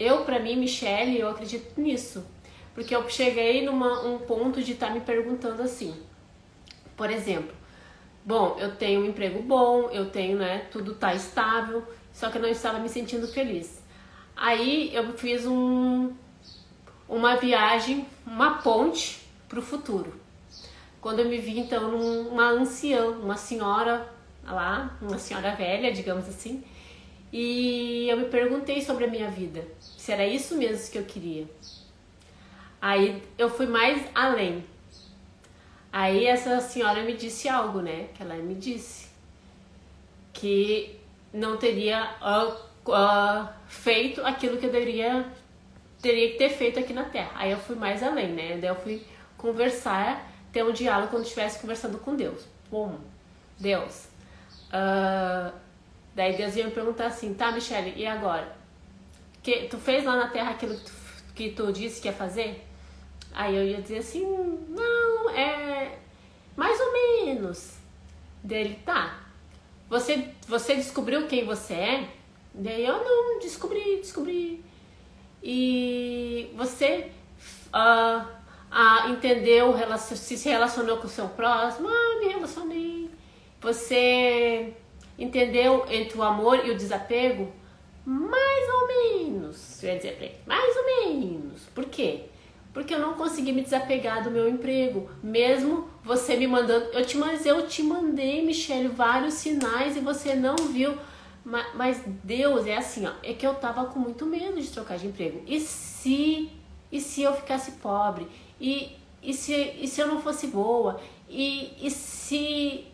Eu, 0.00 0.24
para 0.24 0.38
mim, 0.38 0.56
Michelle, 0.56 1.18
eu 1.18 1.28
acredito 1.28 1.78
nisso. 1.78 2.24
Porque 2.74 2.94
eu 2.94 3.08
cheguei 3.08 3.64
numa 3.64 4.00
um 4.02 4.18
ponto 4.18 4.62
de 4.62 4.72
estar 4.72 4.88
tá 4.88 4.92
me 4.92 5.00
perguntando 5.00 5.62
assim, 5.62 5.94
por 6.96 7.10
exemplo, 7.10 7.54
bom, 8.24 8.56
eu 8.58 8.74
tenho 8.76 9.00
um 9.00 9.06
emprego 9.06 9.42
bom, 9.42 9.90
eu 9.90 10.10
tenho, 10.10 10.38
né, 10.38 10.66
tudo 10.70 10.94
tá 10.94 11.14
estável, 11.14 11.82
só 12.12 12.30
que 12.30 12.38
eu 12.38 12.42
não 12.42 12.48
estava 12.48 12.78
me 12.78 12.88
sentindo 12.88 13.26
feliz. 13.28 13.82
Aí 14.36 14.94
eu 14.94 15.12
fiz 15.14 15.46
um, 15.46 16.12
uma 17.08 17.36
viagem, 17.36 18.06
uma 18.26 18.58
ponte 18.58 19.20
para 19.48 19.58
o 19.58 19.62
futuro. 19.62 20.14
Quando 21.00 21.20
eu 21.20 21.28
me 21.28 21.38
vi 21.38 21.58
então 21.58 21.90
numa 21.90 22.50
anciã, 22.50 23.06
uma 23.08 23.36
senhora 23.36 24.08
lá, 24.44 24.96
uma 25.00 25.18
senhora 25.18 25.54
velha, 25.54 25.92
digamos 25.92 26.28
assim, 26.28 26.64
e 27.32 28.08
eu 28.08 28.16
me 28.16 28.26
perguntei 28.26 28.80
sobre 28.82 29.04
a 29.04 29.08
minha 29.08 29.30
vida, 29.30 29.66
se 29.80 30.12
era 30.12 30.26
isso 30.26 30.56
mesmo 30.56 30.90
que 30.90 30.98
eu 30.98 31.04
queria. 31.04 31.46
Aí 32.80 33.22
eu 33.36 33.50
fui 33.50 33.66
mais 33.66 34.04
além. 34.14 34.64
Aí 35.92 36.26
essa 36.26 36.60
senhora 36.60 37.02
me 37.02 37.14
disse 37.14 37.48
algo, 37.48 37.80
né? 37.80 38.08
Que 38.14 38.22
ela 38.22 38.34
me 38.34 38.54
disse 38.54 39.08
que 40.32 40.98
não 41.32 41.56
teria 41.56 42.14
uh, 42.20 42.90
uh, 42.90 43.48
feito 43.66 44.20
aquilo 44.24 44.58
que 44.58 44.66
eu 44.66 44.72
deveria 44.72 45.26
teria 46.06 46.30
que 46.30 46.38
ter 46.38 46.50
feito 46.50 46.78
aqui 46.78 46.92
na 46.92 47.04
Terra. 47.04 47.32
Aí 47.34 47.50
eu 47.50 47.58
fui 47.58 47.74
mais 47.74 48.00
além, 48.00 48.28
né? 48.28 48.56
Daí 48.58 48.70
eu 48.70 48.76
fui 48.76 49.04
conversar, 49.36 50.30
ter 50.52 50.64
um 50.64 50.72
diálogo 50.72 51.10
quando 51.10 51.24
estivesse 51.24 51.58
conversando 51.58 51.98
com 51.98 52.14
Deus. 52.14 52.44
Bom, 52.70 53.00
Deus. 53.58 54.06
Uh, 54.68 55.52
daí 56.14 56.36
Deus 56.36 56.54
ia 56.54 56.64
me 56.64 56.70
perguntar 56.70 57.06
assim, 57.06 57.34
tá, 57.34 57.50
Michelle, 57.50 57.92
e 57.96 58.06
agora? 58.06 58.56
Que 59.42 59.66
tu 59.68 59.78
fez 59.78 60.04
lá 60.04 60.16
na 60.16 60.28
Terra 60.28 60.52
aquilo 60.52 60.76
que 60.76 60.84
tu, 60.84 60.92
que 61.34 61.50
tu 61.50 61.72
disse 61.72 62.00
que 62.00 62.06
ia 62.06 62.14
fazer? 62.14 62.64
Aí 63.34 63.56
eu 63.56 63.64
ia 63.64 63.82
dizer 63.82 63.98
assim, 63.98 64.24
não, 64.68 65.30
é 65.30 65.98
mais 66.54 66.78
ou 66.80 66.92
menos. 66.92 67.74
Dele, 68.44 68.78
tá. 68.86 69.26
Você, 69.88 70.28
você 70.46 70.76
descobriu 70.76 71.26
quem 71.26 71.44
você 71.44 71.74
é? 71.74 72.08
Daí 72.54 72.86
eu 72.86 73.04
não 73.04 73.40
descobri, 73.40 73.96
descobri. 73.96 74.64
E 75.48 76.50
você 76.56 77.08
uh, 77.72 78.20
uh, 78.20 79.10
entendeu, 79.12 79.72
se 79.96 80.36
se 80.36 80.48
relacionou 80.48 80.96
com 80.96 81.06
o 81.06 81.08
seu 81.08 81.28
próximo? 81.28 81.88
Ah, 81.88 82.18
me 82.18 82.32
relacionei. 82.32 83.08
Você 83.60 84.74
entendeu 85.16 85.86
entre 85.88 86.18
o 86.18 86.22
amor 86.24 86.66
e 86.66 86.70
o 86.72 86.76
desapego? 86.76 87.52
Mais 88.04 88.68
ou 88.68 88.88
menos. 88.88 89.84
Eu 89.84 89.90
ia 89.90 89.96
dizer 89.96 90.16
pra 90.16 90.26
ele, 90.26 90.36
mais 90.44 90.76
ou 90.76 90.84
menos. 90.84 91.62
Por 91.72 91.84
quê? 91.84 92.24
porque 92.76 92.92
eu 92.92 92.98
não 92.98 93.14
consegui 93.14 93.52
me 93.52 93.62
desapegar 93.62 94.22
do 94.22 94.30
meu 94.30 94.46
emprego, 94.46 95.08
mesmo 95.22 95.88
você 96.04 96.36
me 96.36 96.46
mandando, 96.46 96.84
eu 96.92 97.06
te 97.06 97.16
mas 97.16 97.46
eu 97.46 97.66
te 97.66 97.82
mandei, 97.82 98.44
Michelle, 98.44 98.88
vários 98.88 99.32
sinais 99.32 99.96
e 99.96 100.00
você 100.00 100.34
não 100.34 100.54
viu. 100.56 100.94
Mas, 101.74 102.02
Deus 102.24 102.66
é 102.66 102.76
assim, 102.76 103.06
ó, 103.06 103.12
é 103.22 103.32
que 103.32 103.46
eu 103.46 103.54
tava 103.54 103.84
com 103.84 104.00
muito 104.00 104.26
medo 104.26 104.60
de 104.60 104.68
trocar 104.68 104.98
de 104.98 105.06
emprego. 105.06 105.44
E 105.46 105.60
se 105.60 106.50
e 106.90 107.00
se 107.00 107.22
eu 107.22 107.32
ficasse 107.34 107.72
pobre? 107.72 108.26
E 108.60 108.96
e 109.22 109.32
se 109.32 109.54
e 109.54 109.86
se 109.86 110.00
eu 110.00 110.08
não 110.08 110.20
fosse 110.20 110.48
boa? 110.48 111.00
E 111.30 111.72
e 111.80 111.88
se 111.88 112.84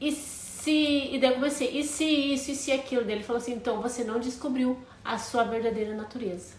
e 0.00 0.12
se 0.12 0.70
e 1.12 1.18
daí 1.18 1.30
eu 1.30 1.34
comecei, 1.34 1.76
e 1.76 1.82
se 1.82 2.04
isso, 2.04 2.52
e 2.52 2.54
se 2.54 2.70
aquilo 2.70 3.04
dele 3.04 3.24
falou 3.24 3.42
assim, 3.42 3.54
então 3.54 3.82
você 3.82 4.04
não 4.04 4.20
descobriu 4.20 4.78
a 5.04 5.18
sua 5.18 5.42
verdadeira 5.42 5.92
natureza. 5.96 6.54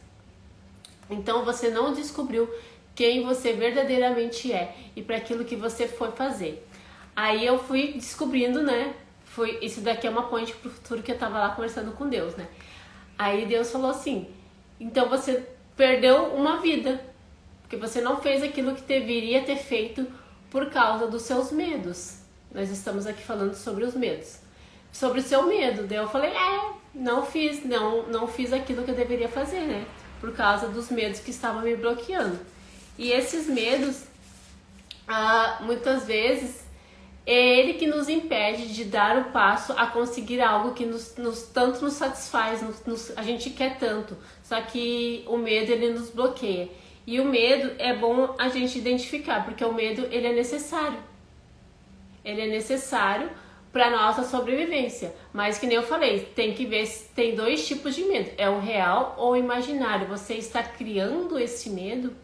Então 1.10 1.46
você 1.46 1.69
não 1.69 1.93
descobriu 1.93 2.53
quem 2.93 3.24
você 3.24 3.53
verdadeiramente 3.53 4.51
é 4.51 4.75
e 4.93 5.01
para 5.01 5.15
aquilo 5.15 5.46
que 5.46 5.55
você 5.55 5.88
foi 5.88 6.12
fazer. 6.12 6.67
Aí 7.15 7.46
eu 7.46 7.58
fui 7.60 7.93
descobrindo, 7.93 8.62
né? 8.62 8.93
Foi 9.29 9.59
isso 9.62 9.81
daqui 9.81 10.07
é 10.07 10.09
uma 10.09 10.24
ponte 10.24 10.53
pro 10.53 10.69
futuro 10.69 11.03
que 11.03 11.12
eu 11.12 11.17
tava 11.17 11.39
lá 11.39 11.50
conversando 11.50 11.91
com 11.91 12.07
Deus, 12.09 12.36
né? 12.36 12.48
Aí 13.17 13.45
Deus 13.45 13.71
falou 13.71 13.91
assim: 13.91 14.27
"Então 14.79 15.07
você 15.09 15.48
perdeu 15.75 16.33
uma 16.33 16.59
vida, 16.62 17.03
porque 17.62 17.77
você 17.77 18.01
não 18.01 18.21
fez 18.21 18.43
aquilo 18.43 18.75
que 18.75 18.81
deveria 18.81 19.43
ter 19.43 19.57
feito 19.57 20.07
por 20.50 20.69
causa 20.69 21.07
dos 21.07 21.21
seus 21.24 21.51
medos. 21.51 22.19
Nós 22.53 22.69
estamos 22.71 23.05
aqui 23.05 23.24
falando 23.24 23.53
sobre 23.53 23.83
os 23.83 23.93
medos. 23.95 24.39
Sobre 24.91 25.19
o 25.19 25.24
seu 25.24 25.43
medo. 25.43 25.88
Daí 25.88 25.98
eu 25.98 26.09
falei: 26.09 26.31
"É, 26.31 26.74
não 26.93 27.25
fiz, 27.25 27.63
não, 27.63 28.07
não 28.07 28.27
fiz 28.27 28.51
aquilo 28.51 28.83
que 28.83 28.91
eu 28.91 28.95
deveria 28.95 29.29
fazer, 29.29 29.62
né? 29.62 29.86
por 30.19 30.33
causa 30.33 30.67
dos 30.67 30.89
medos 30.89 31.19
que 31.19 31.31
estavam 31.31 31.62
me 31.62 31.75
bloqueando. 31.75 32.39
E 32.98 33.12
esses 33.12 33.48
medos, 33.48 34.03
ah, 35.07 35.59
muitas 35.62 36.05
vezes, 36.05 36.63
é 37.26 37.60
ele 37.60 37.74
que 37.74 37.86
nos 37.86 38.10
impede 38.10 38.74
de 38.74 38.86
dar 38.86 39.18
o 39.18 39.26
passo 39.26 39.74
a 39.74 39.86
conseguir 39.88 40.42
algo 40.42 40.74
que 40.74 40.86
nos, 40.86 41.16
nos 41.18 41.44
tanto 41.44 41.84
nos 41.84 41.94
satisfaz, 41.94 42.62
nos, 42.62 42.84
nos, 42.86 43.18
a 43.18 43.22
gente 43.22 43.50
quer 43.52 43.78
tanto, 43.78 44.18
só 44.44 44.60
que 44.62 45.24
o 45.28 45.38
medo 45.38 45.72
ele 45.72 45.92
nos 45.92 46.10
bloqueia. 46.10 46.70
E 47.06 47.20
o 47.20 47.26
medo 47.26 47.76
é 47.80 47.94
bom 47.96 48.36
a 48.38 48.50
gente 48.50 48.78
identificar, 48.78 49.44
porque 49.44 49.64
o 49.64 49.74
medo 49.74 50.08
ele 50.12 50.28
é 50.28 50.34
necessário. 50.34 51.00
Ele 52.24 52.42
é 52.42 52.48
necessário 52.48 53.30
para 53.72 53.90
nossa 53.90 54.24
sobrevivência. 54.24 55.14
Mas 55.34 55.58
que 55.58 55.66
nem 55.66 55.76
eu 55.76 55.84
falei, 55.84 56.22
tem 56.36 56.54
que 56.54 56.66
ver 56.66 56.86
se 56.86 57.10
tem 57.10 57.36
dois 57.36 57.68
tipos 57.68 57.96
de 57.96 58.04
medo, 58.04 58.32
é 58.38 58.50
o 58.50 58.60
real 58.60 59.16
ou 59.18 59.32
o 59.32 59.38
imaginário. 59.38 60.08
Você 60.08 60.36
está 60.36 60.62
criando 60.62 61.40
esse 61.40 61.70
medo 61.70 62.16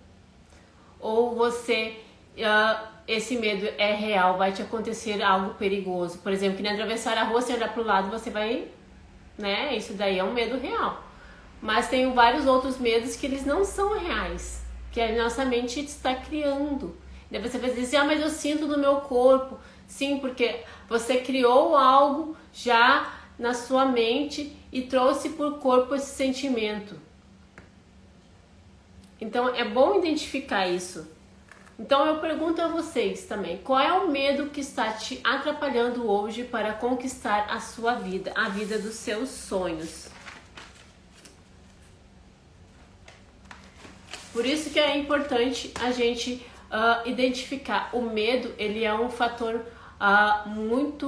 ou 0.99 1.35
você 1.35 1.97
uh, 2.37 2.94
esse 3.07 3.37
medo 3.37 3.67
é 3.77 3.93
real, 3.93 4.37
vai 4.37 4.51
te 4.51 4.61
acontecer 4.61 5.21
algo 5.21 5.53
perigoso. 5.55 6.19
Por 6.19 6.31
exemplo, 6.31 6.57
que 6.57 6.63
nem 6.63 6.71
atravessar 6.71 7.17
a 7.17 7.23
rua, 7.23 7.41
você 7.41 7.53
olhar 7.53 7.71
para 7.71 7.83
o 7.83 7.85
lado, 7.85 8.09
você 8.09 8.29
vai, 8.29 8.67
né? 9.37 9.75
Isso 9.75 9.93
daí 9.93 10.17
é 10.17 10.23
um 10.23 10.33
medo 10.33 10.57
real. 10.57 11.03
Mas 11.61 11.87
tem 11.87 12.11
vários 12.13 12.45
outros 12.45 12.77
medos 12.77 13.15
que 13.15 13.25
eles 13.25 13.45
não 13.45 13.63
são 13.63 13.97
reais, 13.97 14.63
que 14.91 14.99
a 14.99 15.15
nossa 15.23 15.45
mente 15.45 15.79
está 15.79 16.15
criando. 16.15 16.97
Daí 17.29 17.41
você 17.41 17.57
vai 17.57 17.71
dizer 17.71 17.97
ah, 17.97 18.05
mas 18.05 18.21
eu 18.21 18.29
sinto 18.29 18.67
no 18.67 18.77
meu 18.77 18.97
corpo. 18.97 19.59
Sim, 19.87 20.19
porque 20.19 20.63
você 20.89 21.17
criou 21.17 21.75
algo 21.75 22.35
já 22.51 23.13
na 23.37 23.53
sua 23.53 23.85
mente 23.85 24.55
e 24.71 24.81
trouxe 24.81 25.29
por 25.29 25.59
corpo 25.59 25.93
esse 25.93 26.15
sentimento. 26.15 26.99
Então 29.19 29.49
é 29.49 29.63
bom 29.63 29.99
identificar 29.99 30.67
isso. 30.67 31.14
Então 31.77 32.05
eu 32.05 32.19
pergunto 32.19 32.61
a 32.61 32.67
vocês 32.67 33.25
também, 33.25 33.57
qual 33.57 33.79
é 33.79 33.91
o 33.91 34.09
medo 34.09 34.49
que 34.49 34.61
está 34.61 34.93
te 34.93 35.19
atrapalhando 35.23 36.09
hoje 36.09 36.43
para 36.43 36.73
conquistar 36.73 37.47
a 37.49 37.59
sua 37.59 37.95
vida, 37.95 38.31
a 38.33 38.47
vida 38.47 38.79
dos 38.79 38.95
seus 38.95 39.29
sonhos? 39.29 40.09
Por 44.31 44.45
isso 44.45 44.69
que 44.69 44.79
é 44.79 44.97
importante 44.97 45.71
a 45.81 45.91
gente 45.91 46.45
uh, 46.65 47.07
identificar 47.07 47.89
o 47.93 48.01
medo, 48.01 48.53
ele 48.57 48.83
é 48.83 48.93
um 48.93 49.09
fator 49.09 49.65
uh, 49.99 50.49
muito. 50.49 51.07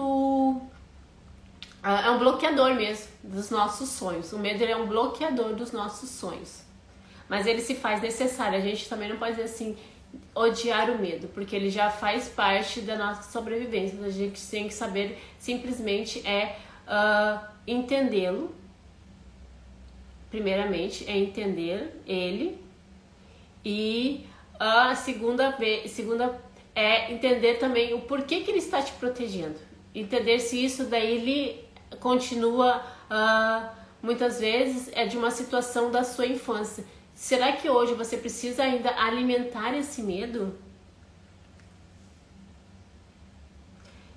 Uh, 1.83 2.05
é 2.05 2.09
um 2.09 2.19
bloqueador 2.19 2.73
mesmo 2.73 3.07
dos 3.23 3.49
nossos 3.49 3.89
sonhos. 3.89 4.31
O 4.31 4.39
medo 4.39 4.63
é 4.63 4.75
um 4.75 4.85
bloqueador 4.87 5.53
dos 5.53 5.71
nossos 5.71 6.09
sonhos. 6.09 6.61
Mas 7.27 7.45
ele 7.45 7.61
se 7.61 7.75
faz 7.75 8.01
necessário. 8.01 8.57
A 8.57 8.61
gente 8.61 8.87
também 8.87 9.09
não 9.09 9.17
pode 9.17 9.31
dizer 9.31 9.43
assim, 9.43 9.77
odiar 10.33 10.89
o 10.91 10.99
medo, 10.99 11.27
porque 11.29 11.55
ele 11.55 11.69
já 11.69 11.89
faz 11.89 12.27
parte 12.27 12.81
da 12.81 12.95
nossa 12.95 13.31
sobrevivência. 13.31 13.99
A 14.03 14.09
gente 14.09 14.39
tem 14.49 14.67
que 14.67 14.73
saber 14.73 15.17
simplesmente 15.39 16.25
é 16.25 16.57
uh, 16.87 17.39
entendê-lo. 17.65 18.55
Primeiramente 20.29 21.09
é 21.09 21.17
entender 21.17 22.01
ele 22.05 22.61
e 23.63 24.25
a 24.59 24.95
segunda 24.95 25.51
vez, 25.51 25.91
segunda 25.91 26.39
é 26.75 27.11
entender 27.11 27.55
também 27.55 27.93
o 27.93 28.01
porquê 28.01 28.41
que 28.41 28.51
ele 28.51 28.59
está 28.59 28.81
te 28.81 28.91
protegendo. 28.93 29.55
Entender 29.95 30.39
se 30.39 30.63
isso 30.63 30.83
daí 30.85 31.17
ele 31.17 31.65
continua 31.99 32.83
uh, 33.09 33.69
muitas 34.01 34.39
vezes 34.39 34.89
é 34.93 35.05
de 35.05 35.17
uma 35.17 35.31
situação 35.31 35.89
da 35.89 36.03
sua 36.03 36.25
infância. 36.25 36.85
Será 37.17 37.51
que 37.53 37.67
hoje 37.67 37.95
você 37.95 38.15
precisa 38.15 38.61
ainda 38.61 38.91
alimentar 38.91 39.75
esse 39.75 40.03
medo? 40.03 40.55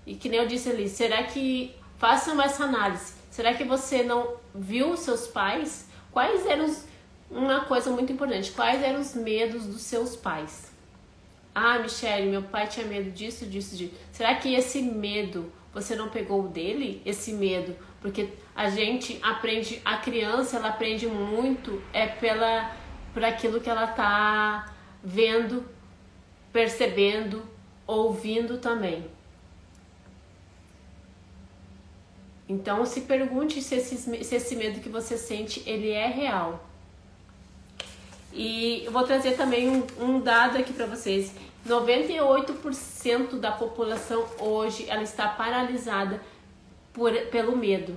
E 0.07 0.15
que 0.15 0.29
nem 0.29 0.39
eu 0.39 0.47
disse 0.47 0.69
ali, 0.69 0.87
será 0.87 1.23
que 1.23 1.75
façam 1.97 2.41
essa 2.43 2.65
análise? 2.65 3.15
Será 3.31 3.55
que 3.55 3.65
você 3.65 4.03
não 4.03 4.35
viu 4.55 4.99
seus 4.99 5.27
pais? 5.27 5.89
Quais 6.13 6.45
eram 6.45 6.67
os, 6.67 6.85
uma 7.31 7.65
coisa 7.65 7.91
muito 7.91 8.13
importante, 8.13 8.53
quais 8.53 8.83
eram 8.83 9.01
os 9.01 9.15
medos 9.15 9.65
dos 9.65 9.81
seus 9.81 10.15
pais? 10.15 10.71
Ah, 11.55 11.79
Michelle, 11.79 12.29
meu 12.29 12.43
pai 12.43 12.67
tinha 12.69 12.85
medo 12.85 13.11
disso, 13.11 13.47
disso, 13.47 13.77
disso. 13.77 13.95
Será 14.13 14.35
que 14.35 14.55
esse 14.55 14.83
medo 14.83 15.51
você 15.73 15.97
não 15.97 16.11
pegou 16.11 16.49
dele? 16.49 17.01
Esse 17.07 17.33
medo? 17.33 17.75
Porque 18.03 18.29
a 18.55 18.69
gente 18.69 19.19
aprende, 19.23 19.81
a 19.87 19.97
criança 19.97 20.59
ela 20.59 20.69
aprende 20.69 21.07
muito 21.07 21.83
é 21.95 22.07
pela 22.07 22.79
por 23.13 23.25
aquilo 23.25 23.61
que 23.61 23.69
ela 23.69 23.87
tá 23.87 24.73
vendo, 25.03 25.65
percebendo, 26.53 27.43
ouvindo 27.87 28.59
também. 28.59 29.05
Então 32.49 32.85
se 32.85 33.03
pergunte 33.03 33.63
se 33.63 33.77
esse, 33.77 33.97
se 33.97 34.35
esse 34.35 34.57
medo 34.57 34.81
que 34.81 34.89
você 34.89 35.17
sente 35.17 35.63
ele 35.67 35.91
é 35.91 36.07
real. 36.07 36.67
E 38.33 38.85
eu 38.85 38.93
vou 38.93 39.05
trazer 39.05 39.37
também 39.37 39.69
um, 39.69 39.87
um 39.99 40.21
dado 40.21 40.59
aqui 40.59 40.73
para 40.73 40.87
vocês. 40.87 41.33
98% 41.67 43.39
da 43.39 43.53
população 43.53 44.27
hoje 44.39 44.87
ela 44.89 45.03
está 45.03 45.29
paralisada 45.29 46.21
por, 46.93 47.13
pelo 47.27 47.57
medo. 47.57 47.97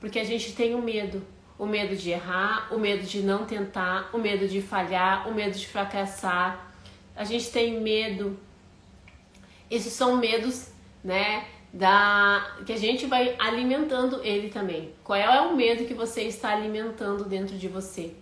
Porque 0.00 0.18
a 0.18 0.24
gente 0.24 0.54
tem 0.54 0.74
o 0.74 0.78
um 0.78 0.82
medo. 0.82 1.22
O 1.58 1.66
medo 1.66 1.96
de 1.96 2.10
errar, 2.10 2.72
o 2.72 2.78
medo 2.78 3.04
de 3.04 3.20
não 3.22 3.44
tentar, 3.44 4.10
o 4.12 4.18
medo 4.18 4.46
de 4.46 4.62
falhar, 4.62 5.28
o 5.28 5.34
medo 5.34 5.58
de 5.58 5.66
fracassar. 5.66 6.72
A 7.16 7.24
gente 7.24 7.50
tem 7.50 7.80
medo. 7.80 8.38
Esses 9.70 9.92
são 9.92 10.16
medos, 10.16 10.68
né? 11.02 11.46
Da, 11.72 12.56
que 12.64 12.72
a 12.72 12.76
gente 12.78 13.06
vai 13.06 13.36
alimentando 13.38 14.24
ele 14.24 14.48
também. 14.48 14.94
Qual 15.04 15.18
é 15.18 15.40
o 15.40 15.54
medo 15.54 15.84
que 15.84 15.92
você 15.94 16.22
está 16.22 16.50
alimentando 16.50 17.24
dentro 17.24 17.58
de 17.58 17.68
você? 17.68 18.14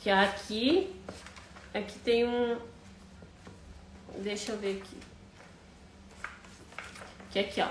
Que 0.00 0.10
aqui, 0.10 0.90
aqui 1.74 1.98
tem 1.98 2.26
um, 2.26 2.56
deixa 4.18 4.52
eu 4.52 4.58
ver 4.58 4.82
aqui, 4.82 4.96
que 7.30 7.38
aqui 7.38 7.60
ó, 7.60 7.68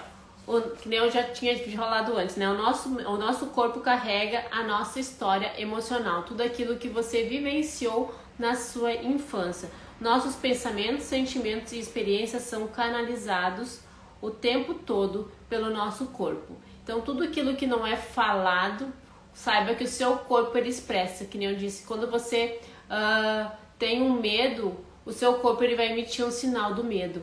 o, 0.49 0.61
que 0.71 0.89
nem 0.89 0.97
eu 0.97 1.11
já 1.11 1.23
tinha 1.23 1.55
rolado 1.77 2.17
antes, 2.17 2.35
né? 2.35 2.49
O 2.49 2.57
nosso, 2.57 2.89
o 2.89 3.17
nosso 3.17 3.47
corpo 3.47 3.81
carrega 3.81 4.45
a 4.49 4.63
nossa 4.63 4.99
história 4.99 5.53
emocional, 5.61 6.23
tudo 6.23 6.41
aquilo 6.41 6.77
que 6.77 6.89
você 6.89 7.23
vivenciou 7.23 8.13
na 8.37 8.55
sua 8.55 8.93
infância. 8.95 9.69
Nossos 10.01 10.35
pensamentos, 10.35 11.03
sentimentos 11.03 11.71
e 11.71 11.79
experiências 11.79 12.43
são 12.43 12.67
canalizados 12.67 13.81
o 14.19 14.31
tempo 14.31 14.73
todo 14.73 15.31
pelo 15.47 15.69
nosso 15.69 16.07
corpo. 16.07 16.55
Então, 16.83 17.01
tudo 17.01 17.23
aquilo 17.23 17.55
que 17.55 17.67
não 17.67 17.85
é 17.85 17.95
falado, 17.95 18.91
saiba 19.31 19.75
que 19.75 19.83
o 19.83 19.87
seu 19.87 20.17
corpo 20.17 20.57
ele 20.57 20.69
expressa, 20.69 21.25
que 21.25 21.37
nem 21.37 21.49
eu 21.49 21.55
disse, 21.55 21.85
quando 21.85 22.09
você 22.09 22.59
uh, 22.89 23.51
tem 23.77 24.01
um 24.01 24.19
medo, 24.19 24.75
o 25.05 25.11
seu 25.11 25.35
corpo 25.35 25.63
ele 25.63 25.75
vai 25.75 25.91
emitir 25.91 26.25
um 26.25 26.31
sinal 26.31 26.73
do 26.73 26.83
medo. 26.83 27.21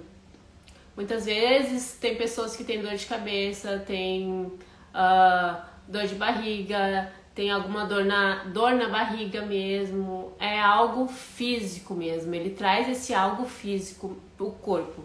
Muitas 0.96 1.26
vezes 1.26 1.92
tem 2.00 2.16
pessoas 2.16 2.56
que 2.56 2.64
têm 2.64 2.80
dor 2.80 2.94
de 2.94 3.06
cabeça, 3.06 3.78
tem 3.87 4.30
uh, 4.32 5.62
dor 5.87 6.06
de 6.06 6.14
barriga, 6.14 7.12
tem 7.35 7.50
alguma 7.50 7.85
dor 7.85 8.04
na, 8.04 8.44
dor 8.44 8.72
na 8.72 8.88
barriga 8.88 9.42
mesmo. 9.42 10.32
É 10.40 10.59
algo 10.59 11.06
físico 11.06 11.94
mesmo. 11.94 12.35
Ele 12.35 12.50
traz 12.50 12.88
esse 12.88 13.12
algo 13.12 13.44
físico 13.44 14.16
o 14.38 14.50
corpo 14.50 15.04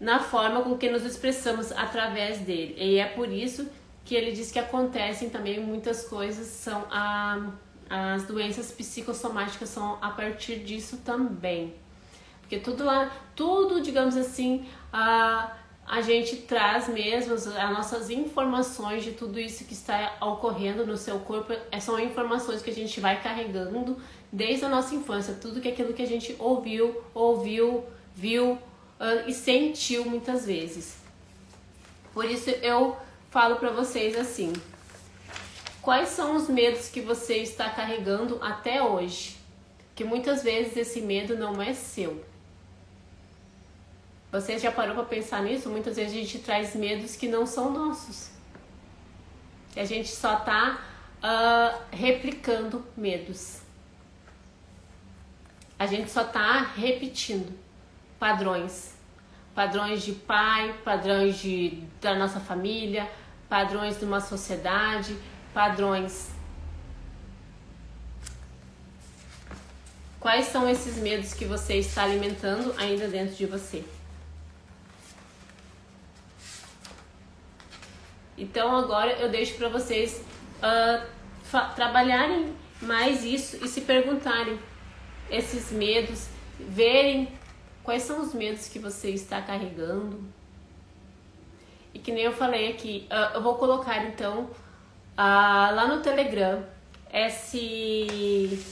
na 0.00 0.18
forma 0.18 0.62
com 0.62 0.76
que 0.76 0.90
nos 0.90 1.04
expressamos 1.04 1.72
através 1.72 2.38
dele. 2.40 2.74
E 2.78 2.98
é 2.98 3.06
por 3.06 3.28
isso 3.28 3.68
que 4.04 4.14
ele 4.14 4.32
diz 4.32 4.52
que 4.52 4.58
acontecem 4.58 5.30
também 5.30 5.58
muitas 5.60 6.04
coisas, 6.06 6.46
são 6.46 6.84
a, 6.90 7.52
as 7.88 8.24
doenças 8.24 8.70
psicossomáticas 8.70 9.70
são 9.70 9.98
a 10.02 10.10
partir 10.10 10.56
disso 10.56 10.98
também. 10.98 11.74
Porque 12.54 12.58
tudo 12.58 12.84
lá, 12.84 13.10
tudo, 13.34 13.80
digamos 13.80 14.16
assim, 14.16 14.64
a, 14.92 15.56
a 15.84 16.00
gente 16.00 16.36
traz 16.36 16.88
mesmo 16.88 17.34
as 17.34 17.46
nossas 17.46 18.10
informações 18.10 19.02
de 19.02 19.10
tudo 19.12 19.40
isso 19.40 19.64
que 19.64 19.72
está 19.72 20.16
ocorrendo 20.20 20.86
no 20.86 20.96
seu 20.96 21.18
corpo. 21.18 21.52
É, 21.72 21.80
são 21.80 21.98
informações 21.98 22.62
que 22.62 22.70
a 22.70 22.74
gente 22.74 23.00
vai 23.00 23.20
carregando 23.20 23.96
desde 24.30 24.64
a 24.64 24.68
nossa 24.68 24.94
infância. 24.94 25.34
Tudo 25.34 25.60
que 25.60 25.68
aquilo 25.68 25.92
que 25.92 26.02
a 26.02 26.06
gente 26.06 26.36
ouviu, 26.38 27.02
ouviu, 27.12 27.84
viu 28.14 28.52
uh, 28.52 28.60
e 29.26 29.32
sentiu 29.32 30.04
muitas 30.04 30.46
vezes. 30.46 30.98
Por 32.12 32.24
isso 32.24 32.50
eu 32.50 32.96
falo 33.30 33.56
para 33.56 33.70
vocês 33.70 34.16
assim: 34.16 34.52
quais 35.82 36.10
são 36.10 36.36
os 36.36 36.48
medos 36.48 36.88
que 36.88 37.00
você 37.00 37.38
está 37.38 37.68
carregando 37.68 38.38
até 38.40 38.80
hoje? 38.80 39.36
Que 39.96 40.04
muitas 40.04 40.44
vezes 40.44 40.76
esse 40.76 41.00
medo 41.00 41.36
não 41.36 41.60
é 41.60 41.72
seu 41.72 42.22
você 44.40 44.58
já 44.58 44.72
parou 44.72 44.96
para 44.96 45.04
pensar 45.04 45.44
nisso? 45.44 45.70
Muitas 45.70 45.94
vezes 45.94 46.12
a 46.12 46.16
gente 46.16 46.40
traz 46.40 46.74
medos 46.74 47.14
que 47.14 47.28
não 47.28 47.46
são 47.46 47.70
nossos. 47.70 48.30
E 49.76 49.78
a 49.78 49.84
gente 49.84 50.08
só 50.08 50.34
tá 50.34 50.80
uh, 51.22 51.80
replicando 51.92 52.84
medos. 52.96 53.60
A 55.78 55.86
gente 55.86 56.10
só 56.10 56.24
tá 56.24 56.72
repetindo 56.74 57.56
padrões. 58.18 58.94
Padrões 59.54 60.02
de 60.02 60.10
pai, 60.10 60.74
padrões 60.84 61.38
de, 61.38 61.84
da 62.00 62.16
nossa 62.16 62.40
família, 62.40 63.08
padrões 63.48 64.00
de 64.00 64.04
uma 64.04 64.20
sociedade, 64.20 65.16
padrões. 65.52 66.30
Quais 70.18 70.46
são 70.46 70.68
esses 70.68 70.96
medos 70.96 71.32
que 71.34 71.44
você 71.44 71.74
está 71.74 72.02
alimentando 72.02 72.74
ainda 72.78 73.06
dentro 73.06 73.36
de 73.36 73.46
você? 73.46 73.84
Então 78.44 78.76
agora 78.76 79.12
eu 79.12 79.30
deixo 79.30 79.56
para 79.56 79.70
vocês 79.70 80.22
uh, 80.58 81.64
trabalharem 81.74 82.54
mais 82.82 83.24
isso 83.24 83.64
e 83.64 83.66
se 83.66 83.80
perguntarem 83.80 84.58
esses 85.30 85.72
medos, 85.72 86.28
verem 86.60 87.32
quais 87.82 88.02
são 88.02 88.20
os 88.20 88.34
medos 88.34 88.68
que 88.68 88.78
você 88.78 89.10
está 89.10 89.40
carregando. 89.40 90.22
E 91.94 91.98
que 91.98 92.12
nem 92.12 92.24
eu 92.24 92.32
falei 92.32 92.72
aqui, 92.72 93.08
uh, 93.10 93.36
eu 93.36 93.42
vou 93.42 93.54
colocar 93.54 94.04
então 94.04 94.42
uh, 94.42 95.74
lá 95.78 95.86
no 95.86 96.02
Telegram 96.02 96.62
esse 97.10 98.62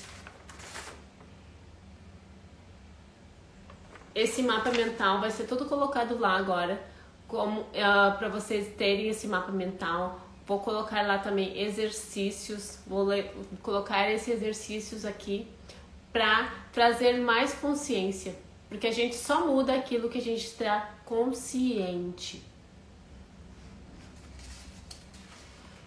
esse 4.15 4.43
mapa 4.43 4.71
mental 4.71 5.19
vai 5.19 5.31
ser 5.31 5.45
todo 5.45 5.65
colocado 5.65 6.19
lá 6.19 6.37
agora 6.37 6.92
como 7.33 7.63
uh, 7.63 7.67
ah, 7.83 8.17
para 8.19 8.29
vocês 8.29 8.75
terem 8.77 9.09
esse 9.09 9.27
mapa 9.27 9.51
mental. 9.51 10.21
Vou 10.47 10.61
colocar 10.61 11.01
lá 11.07 11.17
também 11.17 11.59
exercícios, 11.59 12.79
vou 12.87 13.07
colocar 13.63 14.11
esses 14.11 14.29
exercícios 14.29 15.07
aqui 15.07 15.47
para 16.13 16.53
trazer 16.75 17.19
mais 17.23 17.55
consciência, 17.55 18.37
porque 18.69 18.87
a 18.87 18.93
gente 18.93 19.17
só 19.17 19.47
muda 19.47 19.73
aquilo 19.75 20.11
que 20.11 20.19
a 20.19 20.23
gente 20.23 20.45
está 20.45 20.91
consciente. 21.07 22.43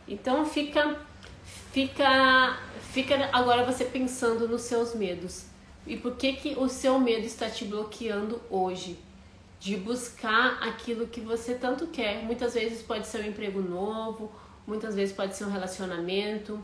Então 0.08 0.48
fica 0.48 1.00
fica 1.72 2.58
fica 2.92 3.30
agora 3.32 3.64
você 3.64 3.86
pensando 3.86 4.48
nos 4.48 4.62
seus 4.62 4.96
medos. 4.96 5.46
E 5.86 5.96
por 5.96 6.16
que 6.16 6.34
que 6.34 6.56
o 6.58 6.68
seu 6.68 6.98
medo 6.98 7.28
está 7.28 7.48
te 7.48 7.66
bloqueando 7.66 8.42
hoje? 8.50 8.98
De 9.66 9.78
buscar 9.78 10.60
aquilo 10.62 11.08
que 11.08 11.20
você 11.20 11.56
tanto 11.56 11.88
quer. 11.88 12.22
Muitas 12.22 12.54
vezes 12.54 12.84
pode 12.84 13.08
ser 13.08 13.22
um 13.22 13.30
emprego 13.30 13.60
novo, 13.60 14.32
muitas 14.68 14.94
vezes 14.94 15.12
pode 15.12 15.36
ser 15.36 15.44
um 15.44 15.50
relacionamento. 15.50 16.64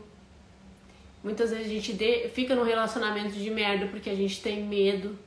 Muitas 1.20 1.50
vezes 1.50 1.66
a 1.66 1.68
gente 1.68 2.28
fica 2.28 2.54
num 2.54 2.62
relacionamento 2.62 3.32
de 3.32 3.50
merda 3.50 3.88
porque 3.88 4.08
a 4.08 4.14
gente 4.14 4.40
tem 4.40 4.62
medo 4.62 5.18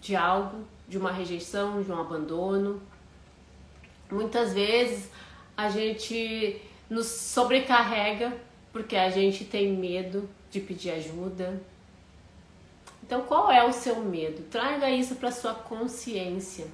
de 0.00 0.14
algo, 0.14 0.64
de 0.88 0.96
uma 0.96 1.10
rejeição, 1.10 1.82
de 1.82 1.90
um 1.90 2.00
abandono. 2.00 2.80
Muitas 4.08 4.54
vezes 4.54 5.10
a 5.56 5.68
gente 5.68 6.62
nos 6.88 7.06
sobrecarrega 7.06 8.32
porque 8.72 8.94
a 8.94 9.10
gente 9.10 9.44
tem 9.44 9.72
medo 9.72 10.30
de 10.52 10.60
pedir 10.60 10.92
ajuda. 10.92 11.60
Então, 13.10 13.22
qual 13.22 13.50
é 13.50 13.64
o 13.64 13.72
seu 13.72 13.96
medo? 13.96 14.44
Traga 14.52 14.88
isso 14.88 15.16
para 15.16 15.32
sua 15.32 15.52
consciência. 15.52 16.68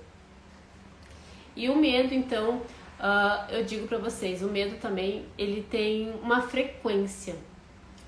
E 1.57 1.71
o 1.71 1.77
medo, 1.77 2.13
então, 2.13 2.57
uh, 3.01 3.51
eu 3.51 3.65
digo 3.65 3.89
para 3.89 3.97
vocês, 3.97 4.43
o 4.43 4.49
medo 4.49 4.77
também 4.79 5.25
ele 5.39 5.63
tem 5.63 6.11
uma 6.23 6.43
frequência. 6.43 7.37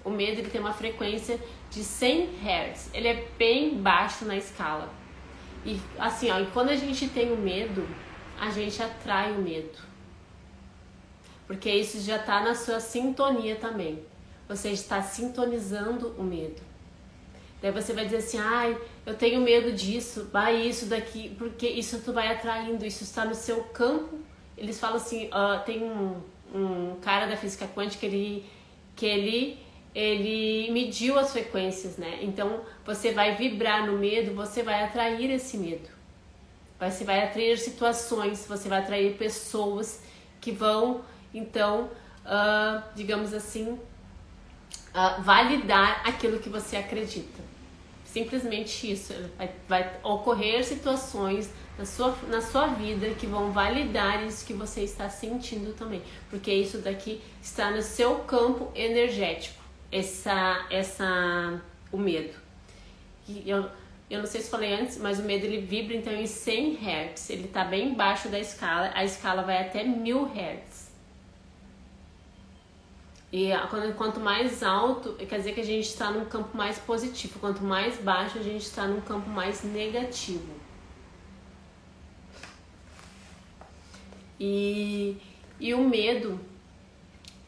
O 0.04 0.10
medo 0.10 0.40
ele 0.40 0.50
tem 0.50 0.60
uma 0.60 0.74
frequência 0.74 1.40
de 1.70 1.82
100 1.82 2.28
Hz. 2.44 2.90
Ele 2.92 3.08
é 3.08 3.24
bem 3.38 3.78
baixo 3.78 4.26
na 4.26 4.36
escala. 4.36 4.90
E 5.64 5.80
assim, 5.98 6.30
ó, 6.30 6.38
e 6.38 6.48
quando 6.48 6.68
a 6.68 6.76
gente 6.76 7.08
tem 7.08 7.32
o 7.32 7.36
medo, 7.38 7.88
a 8.38 8.50
gente 8.50 8.82
atrai 8.82 9.32
o 9.32 9.40
medo. 9.40 9.78
Porque 11.46 11.70
isso 11.70 11.98
já 12.02 12.16
está 12.16 12.42
na 12.42 12.54
sua 12.54 12.78
sintonia 12.78 13.56
também. 13.56 14.04
Você 14.46 14.68
está 14.68 15.00
sintonizando 15.00 16.14
o 16.18 16.22
medo. 16.22 16.67
Daí 17.60 17.72
você 17.72 17.92
vai 17.92 18.04
dizer 18.04 18.18
assim, 18.18 18.38
ai, 18.38 18.78
eu 19.04 19.14
tenho 19.14 19.40
medo 19.40 19.72
disso, 19.72 20.28
vai 20.32 20.62
isso 20.62 20.86
daqui, 20.86 21.34
porque 21.38 21.66
isso 21.66 22.00
tu 22.04 22.12
vai 22.12 22.28
atraindo, 22.28 22.86
isso 22.86 23.02
está 23.02 23.24
no 23.24 23.34
seu 23.34 23.64
campo. 23.64 24.18
Eles 24.56 24.78
falam 24.78 24.96
assim, 24.96 25.26
uh, 25.26 25.64
tem 25.64 25.82
um, 25.82 26.20
um 26.54 26.96
cara 27.00 27.26
da 27.26 27.36
física 27.36 27.66
quântica 27.66 28.06
ele, 28.06 28.46
que 28.94 29.06
ele 29.06 29.58
ele 29.94 30.70
mediu 30.70 31.18
as 31.18 31.32
frequências, 31.32 31.96
né? 31.96 32.20
Então 32.22 32.60
você 32.84 33.10
vai 33.10 33.34
vibrar 33.34 33.86
no 33.86 33.98
medo, 33.98 34.34
você 34.34 34.62
vai 34.62 34.84
atrair 34.84 35.30
esse 35.30 35.56
medo. 35.56 35.88
Você 36.78 37.04
vai 37.04 37.24
atrair 37.24 37.58
situações, 37.58 38.46
você 38.46 38.68
vai 38.68 38.78
atrair 38.78 39.16
pessoas 39.16 40.00
que 40.40 40.52
vão, 40.52 41.04
então, 41.34 41.90
uh, 42.24 42.82
digamos 42.94 43.34
assim, 43.34 43.72
uh, 43.72 45.22
validar 45.22 46.02
aquilo 46.06 46.38
que 46.38 46.48
você 46.48 46.76
acredita. 46.76 47.47
Simplesmente 48.12 48.90
isso. 48.90 49.12
Vai, 49.36 49.50
vai 49.68 49.92
ocorrer 50.02 50.64
situações 50.64 51.50
na 51.78 51.84
sua, 51.84 52.16
na 52.28 52.40
sua 52.40 52.68
vida 52.68 53.10
que 53.10 53.26
vão 53.26 53.52
validar 53.52 54.26
isso 54.26 54.46
que 54.46 54.54
você 54.54 54.80
está 54.82 55.10
sentindo 55.10 55.74
também. 55.74 56.02
Porque 56.30 56.50
isso 56.50 56.78
daqui 56.78 57.20
está 57.42 57.70
no 57.70 57.82
seu 57.82 58.16
campo 58.20 58.72
energético. 58.74 59.58
Essa, 59.92 60.66
essa, 60.70 61.60
o 61.92 61.98
medo. 61.98 62.34
E 63.28 63.48
eu, 63.48 63.66
eu 64.10 64.20
não 64.20 64.26
sei 64.26 64.40
se 64.40 64.50
falei 64.50 64.72
antes, 64.72 64.96
mas 64.96 65.18
o 65.18 65.22
medo 65.22 65.44
ele 65.44 65.60
vibra 65.60 65.94
então 65.94 66.12
em 66.12 66.26
100 66.26 66.76
Hz. 66.76 67.30
Ele 67.30 67.44
está 67.44 67.64
bem 67.64 67.90
embaixo 67.90 68.28
da 68.28 68.38
escala. 68.38 68.90
A 68.94 69.04
escala 69.04 69.42
vai 69.42 69.60
até 69.60 69.84
1000 69.84 70.32
Hz. 70.34 70.77
E 73.30 73.50
quanto 73.96 74.20
mais 74.20 74.62
alto, 74.62 75.12
quer 75.14 75.36
dizer 75.36 75.52
que 75.52 75.60
a 75.60 75.64
gente 75.64 75.86
está 75.86 76.10
num 76.10 76.24
campo 76.24 76.56
mais 76.56 76.78
positivo. 76.78 77.38
Quanto 77.38 77.62
mais 77.62 77.98
baixo, 77.98 78.38
a 78.38 78.42
gente 78.42 78.62
está 78.62 78.86
num 78.86 79.02
campo 79.02 79.28
mais 79.28 79.62
negativo. 79.62 80.58
E, 84.40 85.16
e 85.60 85.74
o 85.74 85.86
medo, 85.86 86.40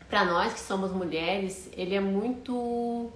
para 0.09 0.25
nós 0.25 0.53
que 0.53 0.61
somos 0.61 0.91
mulheres, 0.91 1.71
ele 1.73 1.95
é 1.95 2.01
muito 2.01 3.11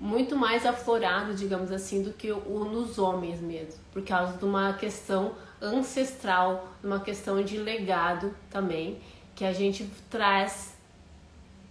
muito 0.00 0.36
mais 0.36 0.64
aflorado, 0.64 1.34
digamos 1.34 1.72
assim, 1.72 2.02
do 2.04 2.12
que 2.12 2.30
o 2.30 2.64
nos 2.64 3.00
homens 3.00 3.40
mesmo, 3.40 3.80
por 3.92 4.00
causa 4.04 4.38
de 4.38 4.44
uma 4.44 4.74
questão 4.74 5.32
ancestral, 5.60 6.68
uma 6.84 7.00
questão 7.00 7.42
de 7.42 7.58
legado 7.58 8.32
também, 8.48 9.00
que 9.34 9.44
a 9.44 9.52
gente 9.52 9.90
traz 10.08 10.77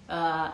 uh, 0.08 0.52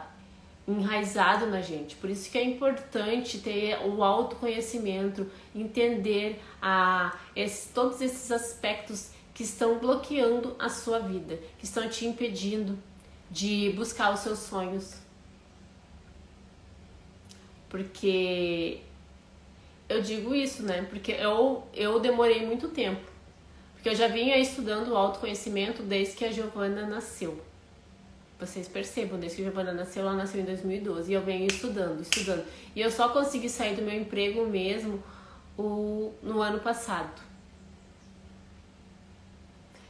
enraizado 0.68 1.48
na 1.48 1.62
gente. 1.62 1.96
Por 1.96 2.10
isso 2.10 2.30
que 2.30 2.38
é 2.38 2.44
importante 2.44 3.39
ter 3.39 3.78
o 3.86 4.04
autoconhecimento, 4.04 5.30
entender 5.54 6.42
a, 6.62 7.18
esse, 7.36 7.70
todos 7.70 8.02
esses 8.02 8.32
aspectos 8.32 9.12
que 9.34 9.44
estão 9.44 9.80
bloqueando 9.80 10.56
a 10.60 10.70
sua 10.70 11.00
vida, 11.00 11.39
que 11.58 11.66
estão 11.66 11.88
te 11.89 12.06
impedindo 12.06 12.78
de 13.30 13.72
buscar 13.76 14.13
os 14.13 14.20
seus 14.22 14.39
sonhos. 14.39 14.96
Porque 17.68 18.80
eu 19.89 20.02
digo 20.02 20.36
isso, 20.36 20.63
né? 20.63 20.84
Porque 20.84 21.12
eu, 21.13 21.68
eu 21.74 22.00
demorei 22.00 22.46
muito 22.46 22.70
tempo. 22.70 23.02
Porque 23.74 23.89
eu 23.89 23.96
já 23.96 24.08
vinha 24.08 24.38
estudando 24.38 24.89
o 24.89 24.98
autoconhecimento 24.98 25.82
desde 25.82 26.16
que 26.16 26.24
a 26.24 26.32
Giovana 26.32 26.86
nasceu 26.86 27.44
vocês 28.39 28.67
percebam, 28.67 29.19
desde 29.19 29.38
que 29.38 29.43
Giovana 29.43 29.72
nasceu, 29.72 30.02
ela 30.02 30.13
nasceu 30.13 30.41
em 30.41 30.46
2012 30.46 31.12
e 31.12 31.13
eu 31.13 31.22
venho 31.22 31.48
estudando, 31.48 32.02
estudando. 32.02 32.46
E 32.76 32.82
eu 32.82 32.91
só 32.91 33.10
consegui 33.10 33.50
sair 33.50 33.76
do 33.76 33.82
meu 33.82 33.93
emprego 33.96 34.46
mesmo 34.46 35.02
o, 35.58 36.13
no 36.22 36.41
ano 36.41 36.60
passado. 36.60 37.22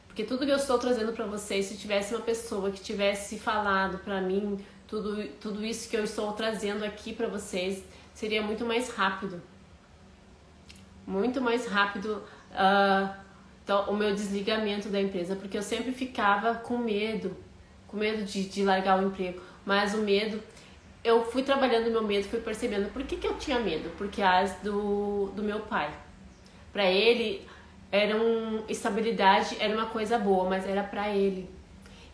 Porque 0.08 0.24
tudo 0.24 0.46
que 0.46 0.52
eu 0.52 0.58
estou 0.58 0.78
trazendo 0.78 1.12
para 1.14 1.26
vocês, 1.26 1.66
se 1.66 1.78
tivesse 1.78 2.14
uma 2.14 2.24
pessoa 2.24 2.70
que 2.70 2.80
tivesse 2.80 3.40
falado 3.40 3.98
para 4.00 4.22
mim 4.22 4.64
tudo, 4.88 5.28
tudo 5.42 5.66
isso 5.66 5.90
que 5.90 5.98
eu 5.98 6.04
estou 6.04 6.32
trazendo 6.34 6.86
aqui 6.86 7.14
para 7.14 7.28
vocês, 7.28 7.84
seria 8.14 8.44
muito 8.44 8.64
mais 8.64 8.90
rápido. 8.90 9.42
Muito 11.08 11.42
mais 11.42 11.66
rápido 11.66 12.24
uh, 12.52 13.90
o 13.90 13.96
meu 13.96 14.14
desligamento 14.14 14.90
da 14.90 15.02
empresa, 15.02 15.36
porque 15.36 15.58
eu 15.58 15.64
sempre 15.64 15.92
ficava 15.92 16.54
com 16.56 16.78
medo 16.78 17.36
com 17.94 17.98
medo 18.00 18.24
de, 18.24 18.46
de 18.46 18.64
largar 18.64 19.00
o 19.00 19.06
emprego, 19.06 19.40
mas 19.64 19.94
o 19.94 20.00
medo, 20.00 20.42
eu 21.04 21.24
fui 21.26 21.44
trabalhando 21.44 21.92
meu 21.92 22.02
medo, 22.02 22.28
fui 22.28 22.40
percebendo 22.40 22.92
por 22.92 23.04
que, 23.04 23.18
que 23.18 23.28
eu 23.28 23.36
tinha 23.36 23.60
medo, 23.60 23.92
porque 24.00 24.20
as 24.20 24.56
do, 24.64 25.28
do 25.36 25.44
meu 25.44 25.60
pai. 25.60 25.94
Para 26.72 26.86
ele, 26.90 27.48
era 27.92 28.18
um, 28.18 28.64
estabilidade 28.68 29.56
era 29.60 29.72
uma 29.76 29.86
coisa 29.86 30.18
boa, 30.18 30.50
mas 30.50 30.68
era 30.68 30.82
para 30.82 31.16
ele. 31.16 31.48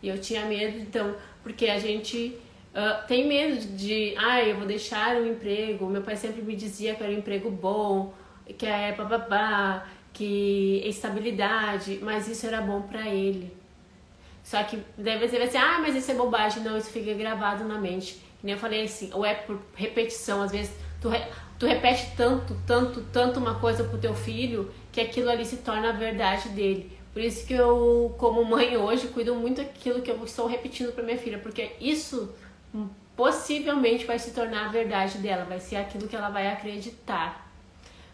E 0.02 0.08
eu 0.08 0.20
tinha 0.20 0.44
medo, 0.44 0.78
então, 0.78 1.16
porque 1.42 1.66
a 1.70 1.78
gente 1.78 2.36
uh, 2.74 3.06
tem 3.08 3.26
medo 3.26 3.58
de, 3.74 4.14
ah, 4.18 4.42
eu 4.42 4.58
vou 4.58 4.66
deixar 4.66 5.16
o 5.16 5.26
emprego. 5.26 5.86
Meu 5.86 6.02
pai 6.02 6.14
sempre 6.14 6.42
me 6.42 6.54
dizia 6.54 6.94
que 6.94 7.02
era 7.02 7.10
um 7.10 7.16
emprego 7.16 7.50
bom, 7.50 8.12
que 8.58 8.66
é 8.66 8.92
bababá, 8.92 9.86
que 10.12 10.82
é 10.84 10.88
estabilidade, 10.88 12.00
mas 12.02 12.28
isso 12.28 12.46
era 12.46 12.60
bom 12.60 12.82
para 12.82 13.08
ele. 13.08 13.59
Só 14.50 14.60
que 14.64 14.82
deve 14.98 15.28
ser 15.28 15.40
assim, 15.42 15.58
ah, 15.58 15.78
mas 15.80 15.94
isso 15.94 16.10
é 16.10 16.14
bobagem. 16.14 16.64
Não, 16.64 16.76
isso 16.76 16.90
fica 16.90 17.14
gravado 17.14 17.62
na 17.62 17.78
mente. 17.78 18.14
Que 18.14 18.46
nem 18.46 18.54
eu 18.54 18.58
falei 18.58 18.82
assim, 18.82 19.08
ou 19.14 19.24
é 19.24 19.32
por 19.32 19.56
repetição. 19.76 20.42
Às 20.42 20.50
vezes 20.50 20.72
tu, 21.00 21.08
re, 21.08 21.22
tu 21.56 21.66
repete 21.66 22.08
tanto, 22.16 22.56
tanto, 22.66 23.00
tanto 23.12 23.38
uma 23.38 23.60
coisa 23.60 23.84
pro 23.84 23.96
teu 23.96 24.12
filho 24.12 24.68
que 24.90 25.00
aquilo 25.00 25.30
ali 25.30 25.46
se 25.46 25.58
torna 25.58 25.90
a 25.90 25.92
verdade 25.92 26.48
dele. 26.48 26.98
Por 27.12 27.22
isso 27.22 27.46
que 27.46 27.54
eu, 27.54 28.12
como 28.18 28.44
mãe 28.44 28.76
hoje, 28.76 29.06
cuido 29.06 29.36
muito 29.36 29.58
daquilo 29.58 30.02
que 30.02 30.10
eu 30.10 30.24
estou 30.24 30.48
repetindo 30.48 30.92
para 30.92 31.04
minha 31.04 31.18
filha, 31.18 31.38
porque 31.38 31.70
isso 31.80 32.34
possivelmente 33.16 34.04
vai 34.04 34.18
se 34.18 34.32
tornar 34.32 34.66
a 34.66 34.68
verdade 34.68 35.18
dela, 35.18 35.44
vai 35.44 35.60
ser 35.60 35.76
aquilo 35.76 36.08
que 36.08 36.16
ela 36.16 36.28
vai 36.28 36.48
acreditar. 36.48 37.48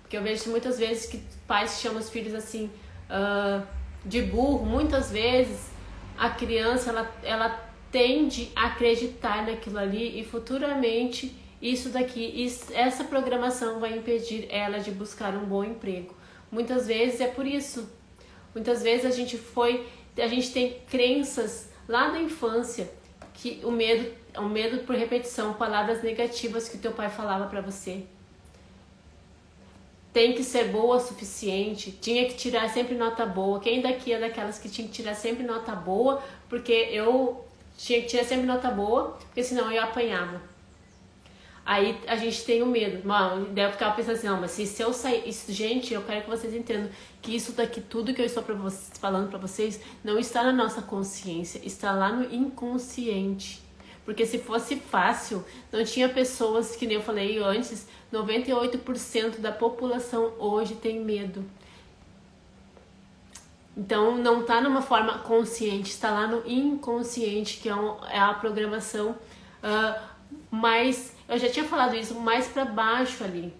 Porque 0.02 0.18
eu 0.18 0.22
vejo 0.22 0.50
muitas 0.50 0.78
vezes 0.78 1.06
que 1.06 1.22
pais 1.48 1.80
chamam 1.80 1.98
os 1.98 2.10
filhos 2.10 2.34
assim 2.34 2.70
uh, 3.08 3.66
de 4.04 4.20
burro, 4.20 4.66
muitas 4.66 5.10
vezes 5.10 5.74
a 6.18 6.30
criança 6.30 6.90
ela, 6.90 7.14
ela 7.22 7.70
tende 7.90 8.50
a 8.54 8.66
acreditar 8.66 9.46
naquilo 9.46 9.78
ali 9.78 10.20
e 10.20 10.24
futuramente 10.24 11.34
isso 11.60 11.88
daqui, 11.88 12.20
isso, 12.20 12.72
essa 12.72 13.04
programação 13.04 13.80
vai 13.80 13.96
impedir 13.96 14.46
ela 14.50 14.78
de 14.78 14.90
buscar 14.90 15.34
um 15.34 15.44
bom 15.46 15.64
emprego. 15.64 16.14
Muitas 16.50 16.86
vezes 16.86 17.20
é 17.20 17.28
por 17.28 17.46
isso. 17.46 17.90
Muitas 18.54 18.82
vezes 18.82 19.06
a 19.06 19.10
gente 19.10 19.36
foi, 19.36 19.86
a 20.16 20.26
gente 20.26 20.52
tem 20.52 20.78
crenças 20.88 21.70
lá 21.88 22.08
da 22.08 22.20
infância 22.20 22.90
que 23.34 23.60
o 23.64 23.70
medo, 23.70 24.12
o 24.36 24.48
medo 24.48 24.84
por 24.84 24.94
repetição, 24.94 25.54
palavras 25.54 26.02
negativas 26.02 26.68
que 26.68 26.78
teu 26.78 26.92
pai 26.92 27.10
falava 27.10 27.46
para 27.46 27.60
você 27.60 28.04
tem 30.16 30.32
que 30.32 30.42
ser 30.42 30.68
boa 30.68 30.96
o 30.96 30.98
suficiente, 30.98 31.92
tinha 31.92 32.24
que 32.24 32.32
tirar 32.32 32.70
sempre 32.70 32.94
nota 32.94 33.26
boa. 33.26 33.60
Quem 33.60 33.82
daqui 33.82 34.14
é 34.14 34.18
daquelas 34.18 34.58
que 34.58 34.66
tinha 34.66 34.88
que 34.88 34.94
tirar 34.94 35.14
sempre 35.14 35.44
nota 35.44 35.72
boa, 35.72 36.22
porque 36.48 36.72
eu 36.72 37.44
tinha 37.76 38.00
que 38.00 38.06
tirar 38.06 38.24
sempre 38.24 38.46
nota 38.46 38.70
boa, 38.70 39.18
porque 39.18 39.44
senão 39.44 39.70
eu 39.70 39.82
apanhava. 39.82 40.40
Aí 41.66 42.00
a 42.06 42.16
gente 42.16 42.46
tem 42.46 42.62
o 42.62 42.66
medo. 42.66 43.06
Mano, 43.06 43.48
daí 43.52 43.66
eu 43.66 43.72
ficava 43.72 43.94
pensando 43.94 44.14
assim, 44.14 44.26
não, 44.26 44.40
mas 44.40 44.52
se, 44.52 44.66
se 44.66 44.82
eu 44.82 44.90
sair. 44.90 45.28
Isso, 45.28 45.52
gente, 45.52 45.92
eu 45.92 46.00
quero 46.00 46.22
que 46.22 46.30
vocês 46.30 46.54
entendam 46.54 46.88
que 47.20 47.36
isso 47.36 47.52
daqui, 47.52 47.82
tudo 47.82 48.14
que 48.14 48.22
eu 48.22 48.24
estou 48.24 48.42
pra 48.42 48.54
vocês, 48.54 48.98
falando 48.98 49.28
para 49.28 49.38
vocês, 49.38 49.78
não 50.02 50.18
está 50.18 50.42
na 50.42 50.52
nossa 50.52 50.80
consciência, 50.80 51.60
está 51.62 51.92
lá 51.92 52.10
no 52.10 52.34
inconsciente. 52.34 53.65
Porque 54.06 54.24
se 54.24 54.38
fosse 54.38 54.76
fácil, 54.76 55.44
não 55.72 55.84
tinha 55.84 56.08
pessoas, 56.08 56.76
que 56.76 56.86
nem 56.86 56.96
eu 56.96 57.02
falei 57.02 57.38
antes, 57.38 57.88
98% 58.12 59.40
da 59.40 59.50
população 59.50 60.32
hoje 60.38 60.76
tem 60.76 61.00
medo. 61.00 61.44
Então 63.76 64.16
não 64.16 64.42
está 64.42 64.60
numa 64.60 64.80
forma 64.80 65.18
consciente, 65.18 65.90
está 65.90 66.10
lá 66.10 66.28
no 66.28 66.48
inconsciente, 66.48 67.58
que 67.58 67.68
é, 67.68 67.74
um, 67.74 67.96
é 68.06 68.18
a 68.18 68.32
programação 68.32 69.10
uh, 69.10 70.00
mais. 70.50 71.12
Eu 71.28 71.36
já 71.36 71.50
tinha 71.50 71.64
falado 71.64 71.96
isso, 71.96 72.14
mais 72.14 72.46
para 72.46 72.64
baixo 72.64 73.24
ali, 73.24 73.52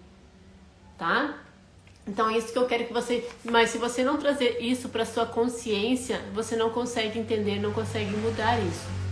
tá? 0.97 1.37
Então 2.07 2.29
é 2.29 2.37
isso 2.37 2.53
que 2.53 2.57
eu 2.57 2.65
quero 2.65 2.85
que 2.85 2.93
você. 2.93 3.29
Mas 3.43 3.69
se 3.69 3.77
você 3.77 4.01
não 4.01 4.17
trazer 4.17 4.59
isso 4.61 4.87
para 4.87 5.05
sua 5.05 5.25
consciência, 5.25 6.21
você 6.33 6.55
não 6.55 6.69
consegue 6.69 7.19
entender, 7.19 7.59
não 7.59 7.73
consegue 7.73 8.15
mudar 8.15 8.57
isso. 8.59 9.06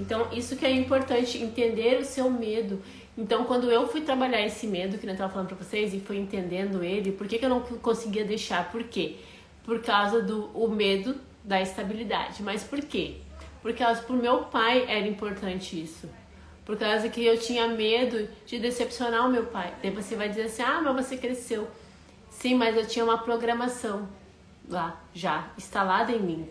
Então 0.00 0.28
isso 0.32 0.56
que 0.56 0.64
é 0.64 0.70
importante, 0.70 1.38
entender 1.38 1.98
o 2.00 2.04
seu 2.04 2.30
medo. 2.30 2.82
Então 3.16 3.44
quando 3.44 3.70
eu 3.70 3.86
fui 3.88 4.00
trabalhar 4.00 4.40
esse 4.44 4.66
medo 4.66 4.98
que 4.98 5.06
eu 5.06 5.12
estava 5.12 5.32
falando 5.32 5.48
para 5.48 5.56
vocês 5.56 5.92
e 5.92 6.00
fui 6.00 6.16
entendendo 6.18 6.82
ele, 6.82 7.12
por 7.12 7.26
que, 7.26 7.38
que 7.38 7.44
eu 7.44 7.50
não 7.50 7.60
conseguia 7.60 8.24
deixar? 8.24 8.70
Por 8.70 8.84
quê? 8.84 9.16
por 9.64 9.80
causa 9.82 10.20
do 10.20 10.46
o 10.54 10.68
medo 10.68 11.14
da 11.44 11.60
estabilidade. 11.60 12.42
Mas 12.42 12.64
por 12.64 12.80
quê? 12.80 13.18
Por 13.62 13.72
causa 13.74 14.02
por 14.02 14.16
meu 14.16 14.44
pai 14.44 14.84
era 14.88 15.06
importante 15.06 15.80
isso. 15.80 16.08
Por 16.64 16.76
causa 16.76 17.08
que 17.08 17.24
eu 17.24 17.38
tinha 17.38 17.66
medo 17.68 18.28
de 18.46 18.58
decepcionar 18.58 19.26
o 19.26 19.30
meu 19.30 19.46
pai. 19.46 19.72
Daí 19.82 19.90
você 19.90 20.16
vai 20.16 20.28
dizer 20.28 20.42
assim: 20.42 20.62
"Ah, 20.62 20.80
mas 20.82 21.06
você 21.06 21.16
cresceu". 21.16 21.68
Sim, 22.30 22.54
mas 22.54 22.76
eu 22.76 22.86
tinha 22.86 23.04
uma 23.04 23.18
programação 23.18 24.08
lá 24.68 25.00
já 25.12 25.50
instalada 25.56 26.12
em 26.12 26.20
mim. 26.20 26.48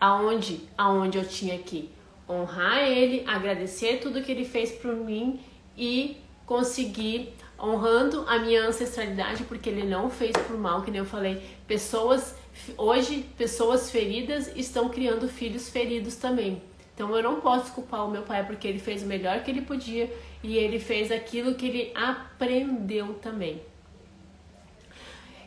Aonde? 0.00 0.68
Aonde 0.76 1.18
eu 1.18 1.24
tinha 1.24 1.58
que 1.58 1.90
honrar 2.28 2.88
ele, 2.88 3.24
agradecer 3.26 3.98
tudo 4.00 4.22
que 4.22 4.32
ele 4.32 4.44
fez 4.44 4.72
por 4.72 4.94
mim 4.94 5.40
e 5.76 6.16
conseguir 6.46 7.34
honrando 7.60 8.24
a 8.28 8.38
minha 8.38 8.66
ancestralidade, 8.66 9.44
porque 9.44 9.68
ele 9.68 9.84
não 9.84 10.10
fez 10.10 10.32
por 10.32 10.56
mal, 10.58 10.82
que 10.82 10.90
nem 10.90 11.00
eu 11.00 11.06
falei. 11.06 11.42
Pessoas, 11.66 12.36
hoje, 12.76 13.24
pessoas 13.36 13.90
feridas 13.90 14.50
estão 14.56 14.88
criando 14.88 15.28
filhos 15.28 15.68
feridos 15.68 16.16
também. 16.16 16.62
Então 16.94 17.14
eu 17.16 17.22
não 17.22 17.40
posso 17.40 17.72
culpar 17.72 18.06
o 18.06 18.10
meu 18.10 18.22
pai 18.22 18.44
porque 18.44 18.68
ele 18.68 18.78
fez 18.78 19.02
o 19.02 19.06
melhor 19.06 19.42
que 19.42 19.50
ele 19.50 19.62
podia 19.62 20.12
e 20.42 20.56
ele 20.56 20.78
fez 20.78 21.10
aquilo 21.10 21.54
que 21.54 21.66
ele 21.66 21.92
aprendeu 21.94 23.14
também. 23.14 23.60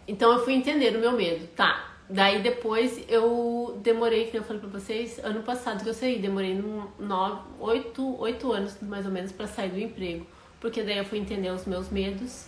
Então 0.07 0.31
eu 0.33 0.43
fui 0.43 0.53
entender 0.53 0.95
o 0.95 0.99
meu 0.99 1.13
medo. 1.13 1.47
Tá, 1.55 1.86
Daí 2.09 2.41
depois 2.41 3.03
eu 3.09 3.79
demorei, 3.83 4.25
que 4.27 4.37
eu 4.37 4.43
falei 4.43 4.61
pra 4.61 4.69
vocês, 4.69 5.19
ano 5.23 5.43
passado 5.43 5.83
que 5.83 5.89
eu 5.89 5.93
saí, 5.93 6.19
demorei 6.19 6.57
nove, 6.97 7.41
oito, 7.59 8.17
oito 8.21 8.51
anos 8.53 8.77
mais 8.81 9.05
ou 9.05 9.11
menos 9.11 9.31
para 9.31 9.45
sair 9.45 9.69
do 9.69 9.79
emprego 9.79 10.25
porque 10.59 10.83
daí 10.83 10.97
eu 10.97 11.05
fui 11.05 11.19
entender 11.19 11.49
os 11.49 11.65
meus 11.65 11.89
medos. 11.89 12.45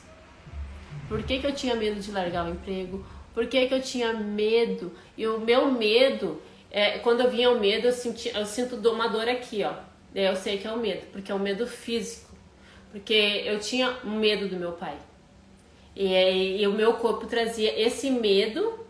Por 1.07 1.23
que, 1.23 1.39
que 1.39 1.47
eu 1.47 1.53
tinha 1.53 1.75
medo 1.75 1.99
de 1.99 2.11
largar 2.11 2.45
o 2.45 2.51
emprego? 2.51 3.05
Por 3.33 3.47
que, 3.47 3.67
que 3.67 3.73
eu 3.73 3.81
tinha 3.81 4.13
medo? 4.13 4.91
E 5.17 5.27
o 5.27 5.39
meu 5.39 5.71
medo, 5.71 6.41
é, 6.71 6.99
quando 6.99 7.21
eu 7.21 7.29
vinha 7.29 7.49
o 7.49 7.59
medo, 7.59 7.87
eu, 7.87 7.91
senti, 7.91 8.29
eu 8.35 8.45
sinto 8.45 8.75
uma 8.89 9.07
dor 9.07 9.27
aqui, 9.27 9.63
ó. 9.63 9.73
Eu 10.13 10.35
sei 10.35 10.57
que 10.57 10.67
é 10.67 10.71
o 10.71 10.77
medo, 10.77 11.05
porque 11.11 11.31
é 11.31 11.35
o 11.35 11.39
medo 11.39 11.67
físico. 11.67 12.35
Porque 12.91 13.43
eu 13.45 13.59
tinha 13.59 13.99
medo 14.03 14.47
do 14.47 14.55
meu 14.55 14.71
pai. 14.71 14.97
E, 15.95 16.61
e 16.61 16.67
o 16.67 16.71
meu 16.71 16.93
corpo 16.93 17.27
trazia 17.27 17.79
esse 17.79 18.09
medo, 18.09 18.85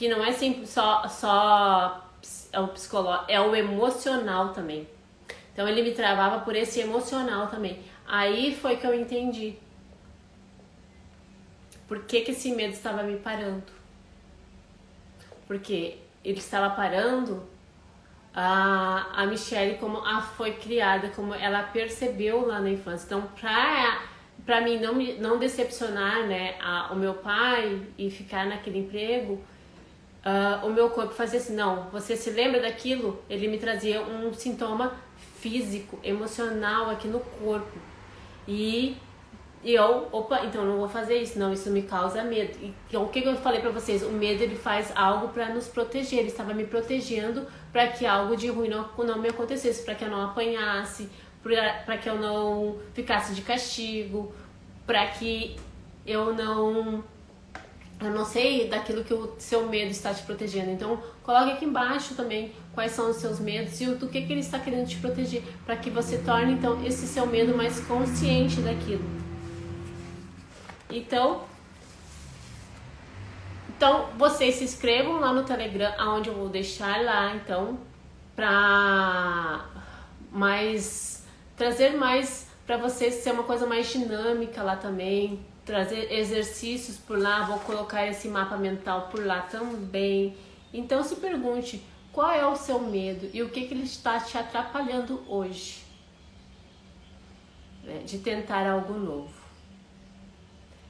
que 0.00 0.08
não 0.08 0.24
é 0.24 0.32
sempre 0.32 0.66
só, 0.66 1.06
só 1.08 2.10
é 2.50 2.58
o 2.58 2.68
psicológico, 2.68 3.30
é 3.30 3.38
o 3.38 3.54
emocional 3.54 4.54
também. 4.54 4.88
Então 5.52 5.68
ele 5.68 5.82
me 5.82 5.92
travava 5.92 6.40
por 6.40 6.56
esse 6.56 6.80
emocional 6.80 7.48
também. 7.48 7.84
Aí 8.08 8.56
foi 8.56 8.78
que 8.78 8.86
eu 8.86 8.94
entendi. 8.94 9.58
Por 11.86 12.04
que, 12.04 12.22
que 12.22 12.30
esse 12.30 12.50
medo 12.50 12.72
estava 12.72 13.02
me 13.02 13.18
parando? 13.18 13.62
Porque 15.46 15.98
ele 16.24 16.38
estava 16.38 16.74
parando 16.74 17.46
a, 18.34 19.22
a 19.22 19.26
Michelle 19.26 19.76
como 19.76 19.98
a 19.98 20.22
foi 20.22 20.52
criada, 20.52 21.10
como 21.10 21.34
ela 21.34 21.62
percebeu 21.64 22.46
lá 22.46 22.58
na 22.58 22.70
infância. 22.70 23.04
Então, 23.04 23.28
pra, 23.38 24.02
pra 24.46 24.62
mim 24.62 24.80
não, 24.80 24.94
não 24.94 25.38
decepcionar 25.38 26.26
né, 26.26 26.56
a, 26.58 26.90
o 26.90 26.96
meu 26.96 27.12
pai 27.12 27.82
e 27.98 28.10
ficar 28.10 28.46
naquele 28.46 28.78
emprego, 28.78 29.44
uh, 30.24 30.66
o 30.66 30.70
meu 30.70 30.90
corpo 30.90 31.12
fazia 31.12 31.38
assim, 31.38 31.54
não, 31.54 31.88
você 31.90 32.16
se 32.16 32.30
lembra 32.30 32.60
daquilo? 32.60 33.22
Ele 33.28 33.48
me 33.48 33.58
trazia 33.58 34.02
um 34.02 34.32
sintoma 34.32 34.92
físico, 35.40 35.98
emocional 36.02 36.90
aqui 36.90 37.08
no 37.08 37.20
corpo. 37.20 37.78
E 38.46 38.96
eu, 39.64 40.08
opa, 40.10 40.44
então 40.44 40.64
não 40.64 40.78
vou 40.78 40.88
fazer 40.88 41.16
isso, 41.16 41.38
não, 41.38 41.52
isso 41.52 41.70
me 41.70 41.82
causa 41.82 42.22
medo. 42.24 42.58
Então, 42.88 43.04
o 43.04 43.08
que 43.08 43.22
eu 43.22 43.36
falei 43.36 43.60
para 43.60 43.70
vocês? 43.70 44.02
O 44.02 44.10
medo 44.10 44.42
ele 44.42 44.56
faz 44.56 44.92
algo 44.94 45.28
para 45.28 45.48
nos 45.50 45.68
proteger, 45.68 46.20
ele 46.20 46.28
estava 46.28 46.54
me 46.54 46.64
protegendo 46.64 47.46
para 47.70 47.88
que 47.88 48.06
algo 48.06 48.36
de 48.36 48.48
ruim 48.48 48.68
não, 48.68 48.88
não 48.98 49.18
me 49.18 49.28
acontecesse, 49.28 49.84
para 49.84 49.94
que 49.94 50.04
eu 50.04 50.08
não 50.08 50.22
apanhasse, 50.22 51.10
para 51.84 51.98
que 51.98 52.08
eu 52.08 52.16
não 52.16 52.78
ficasse 52.94 53.34
de 53.34 53.42
castigo, 53.42 54.32
para 54.86 55.06
que 55.06 55.56
eu 56.06 56.34
não 56.34 57.04
eu 58.00 58.10
não 58.10 58.24
sei 58.24 58.66
daquilo 58.68 59.04
que 59.04 59.12
o 59.12 59.34
seu 59.38 59.68
medo 59.68 59.90
está 59.90 60.14
te 60.14 60.22
protegendo. 60.22 60.70
Então, 60.70 61.02
coloque 61.22 61.52
aqui 61.52 61.66
embaixo 61.66 62.14
também 62.14 62.52
quais 62.72 62.92
são 62.92 63.10
os 63.10 63.16
seus 63.16 63.38
medos 63.38 63.78
e 63.80 63.86
do 63.94 64.08
que, 64.08 64.22
que 64.22 64.32
ele 64.32 64.40
está 64.40 64.58
querendo 64.58 64.88
te 64.88 64.96
proteger, 64.96 65.42
para 65.66 65.76
que 65.76 65.90
você 65.90 66.18
torne 66.18 66.54
então 66.54 66.82
esse 66.84 67.06
seu 67.06 67.26
medo 67.26 67.54
mais 67.54 67.78
consciente 67.80 68.60
daquilo. 68.62 69.04
Então, 70.88 71.42
então 73.76 74.08
vocês 74.16 74.54
se 74.54 74.64
inscrevam 74.64 75.20
lá 75.20 75.32
no 75.32 75.44
Telegram, 75.44 75.92
aonde 75.98 76.30
eu 76.30 76.34
vou 76.34 76.48
deixar 76.48 77.04
lá, 77.04 77.34
então, 77.36 77.78
para 78.34 79.66
mais 80.32 81.26
trazer 81.56 81.96
mais 81.96 82.48
para 82.66 82.76
vocês 82.76 83.14
ser 83.14 83.32
uma 83.32 83.42
coisa 83.42 83.66
mais 83.66 83.88
dinâmica 83.88 84.62
lá 84.62 84.76
também, 84.76 85.44
trazer 85.70 86.12
exercícios 86.12 86.96
por 86.96 87.16
lá, 87.16 87.44
vou 87.44 87.60
colocar 87.60 88.04
esse 88.04 88.26
mapa 88.26 88.56
mental 88.56 89.08
por 89.08 89.24
lá 89.24 89.42
também. 89.42 90.36
Então 90.74 91.00
se 91.04 91.14
pergunte 91.14 91.80
qual 92.12 92.32
é 92.32 92.44
o 92.44 92.56
seu 92.56 92.80
medo 92.80 93.30
e 93.32 93.40
o 93.40 93.50
que, 93.50 93.68
que 93.68 93.74
ele 93.74 93.84
está 93.84 94.18
te 94.18 94.36
atrapalhando 94.36 95.22
hoje 95.28 95.84
né, 97.84 98.02
de 98.04 98.18
tentar 98.18 98.68
algo 98.68 98.94
novo. 98.94 99.40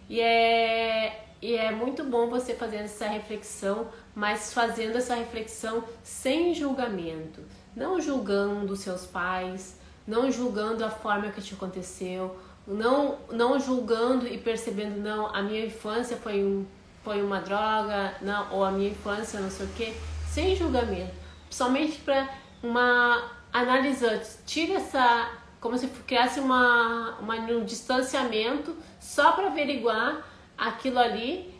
E 0.09 0.19
é, 0.19 1.27
e 1.43 1.57
é 1.57 1.71
muito 1.71 2.03
bom 2.05 2.31
você 2.31 2.55
fazer 2.55 2.77
essa 2.77 3.07
reflexão, 3.07 3.87
mas 4.15 4.55
fazendo 4.55 4.97
essa 4.97 5.15
reflexão 5.15 5.85
sem 6.03 6.55
julgamento, 6.55 7.43
não 7.77 8.01
julgando 8.01 8.75
seus 8.77 9.05
pais, 9.05 9.79
não 10.07 10.31
julgando 10.31 10.83
a 10.87 10.91
forma 10.91 11.31
que 11.31 11.43
te 11.43 11.53
aconteceu, 11.53 12.35
não, 12.71 13.19
não 13.31 13.59
julgando 13.59 14.27
e 14.27 14.39
percebendo, 14.39 15.01
não, 15.01 15.27
a 15.35 15.43
minha 15.43 15.67
infância 15.67 16.17
foi, 16.17 16.43
um, 16.45 16.65
foi 17.03 17.21
uma 17.21 17.41
droga, 17.41 18.15
não, 18.23 18.53
ou 18.53 18.65
a 18.65 18.71
minha 18.71 18.91
infância 18.91 19.41
não 19.41 19.51
sei 19.51 19.67
o 19.67 19.69
que, 19.71 19.95
sem 20.29 20.55
julgamento, 20.55 21.13
somente 21.51 21.99
para 21.99 22.29
uma 22.63 23.31
analisante, 23.53 24.29
tira 24.47 24.75
essa, 24.75 25.31
como 25.61 25.77
se 25.77 25.89
criasse 25.89 26.39
uma, 26.39 27.17
uma, 27.19 27.35
um 27.35 27.65
distanciamento 27.65 28.77
só 29.01 29.33
para 29.33 29.49
averiguar 29.49 30.25
aquilo 30.57 31.01
ali, 31.01 31.53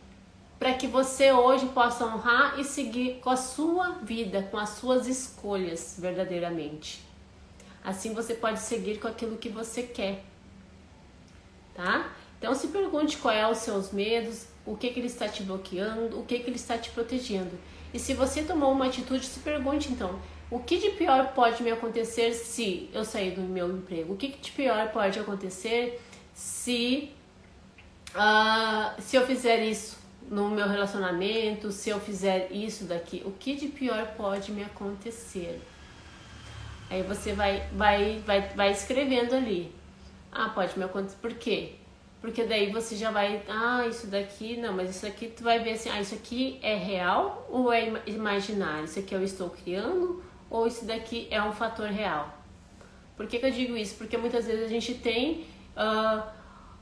para 0.57 0.73
que 0.73 0.87
você 0.87 1.31
hoje 1.33 1.65
possa 1.67 2.05
honrar 2.05 2.57
e 2.57 2.63
seguir 2.63 3.19
com 3.19 3.31
a 3.31 3.35
sua 3.35 3.95
vida, 4.03 4.43
com 4.49 4.57
as 4.57 4.69
suas 4.69 5.07
escolhas 5.07 5.97
verdadeiramente. 5.99 7.03
Assim 7.83 8.13
você 8.13 8.35
pode 8.35 8.59
seguir 8.59 8.99
com 8.99 9.07
aquilo 9.07 9.37
que 9.37 9.49
você 9.49 9.81
quer 9.81 10.23
tá? 11.81 12.11
Então 12.37 12.53
se 12.53 12.67
pergunte 12.67 13.17
qual 13.17 13.33
é 13.33 13.49
os 13.49 13.57
seus 13.57 13.91
medos, 13.91 14.47
o 14.65 14.77
que, 14.77 14.89
que 14.91 14.99
ele 14.99 15.07
está 15.07 15.27
te 15.27 15.43
bloqueando, 15.43 16.19
o 16.19 16.25
que, 16.25 16.39
que 16.39 16.49
ele 16.49 16.55
está 16.55 16.77
te 16.77 16.91
protegendo. 16.91 17.51
E 17.93 17.99
se 17.99 18.13
você 18.13 18.43
tomou 18.43 18.71
uma 18.71 18.85
atitude, 18.85 19.25
se 19.25 19.39
pergunte 19.39 19.91
então, 19.91 20.19
o 20.49 20.59
que 20.59 20.77
de 20.77 20.91
pior 20.91 21.33
pode 21.33 21.61
me 21.63 21.71
acontecer 21.71 22.33
se 22.33 22.89
eu 22.93 23.03
sair 23.03 23.31
do 23.31 23.41
meu 23.41 23.69
emprego? 23.69 24.13
O 24.13 24.17
que, 24.17 24.29
que 24.29 24.39
de 24.39 24.51
pior 24.51 24.91
pode 24.91 25.19
acontecer 25.19 26.01
se, 26.33 27.11
uh, 28.15 29.01
se 29.01 29.15
eu 29.15 29.25
fizer 29.25 29.63
isso 29.63 29.97
no 30.29 30.49
meu 30.49 30.67
relacionamento, 30.67 31.71
se 31.71 31.89
eu 31.89 31.99
fizer 31.99 32.51
isso 32.51 32.85
daqui? 32.85 33.23
O 33.25 33.31
que 33.31 33.55
de 33.55 33.67
pior 33.67 34.13
pode 34.15 34.51
me 34.51 34.63
acontecer? 34.63 35.61
Aí 36.89 37.03
você 37.03 37.33
vai, 37.33 37.67
vai, 37.73 38.21
vai, 38.25 38.49
vai 38.49 38.71
escrevendo 38.71 39.33
ali. 39.35 39.80
Ah, 40.31 40.49
pode 40.49 40.77
me 40.77 40.85
acontecer. 40.85 41.17
Por 41.21 41.33
quê? 41.33 41.73
Porque 42.21 42.43
daí 42.43 42.71
você 42.71 42.95
já 42.95 43.09
vai, 43.09 43.43
ah, 43.49 43.85
isso 43.87 44.07
daqui, 44.07 44.55
não, 44.55 44.73
mas 44.73 44.91
isso 44.91 45.07
aqui 45.07 45.27
tu 45.27 45.43
vai 45.43 45.59
ver 45.59 45.71
assim, 45.71 45.89
ah, 45.89 45.99
isso 45.99 46.13
aqui 46.13 46.59
é 46.61 46.75
real 46.75 47.47
ou 47.49 47.73
é 47.73 47.91
imaginário? 48.05 48.85
Isso 48.85 48.99
aqui 48.99 49.15
eu 49.15 49.23
estou 49.23 49.49
criando 49.49 50.23
ou 50.49 50.67
isso 50.67 50.85
daqui 50.85 51.27
é 51.31 51.41
um 51.41 51.51
fator 51.51 51.87
real? 51.87 52.37
Por 53.17 53.25
que, 53.27 53.39
que 53.39 53.45
eu 53.45 53.51
digo 53.51 53.75
isso? 53.75 53.95
Porque 53.95 54.17
muitas 54.17 54.45
vezes 54.45 54.65
a 54.65 54.67
gente 54.67 54.93
tem 54.95 55.45
uh, 55.75 56.23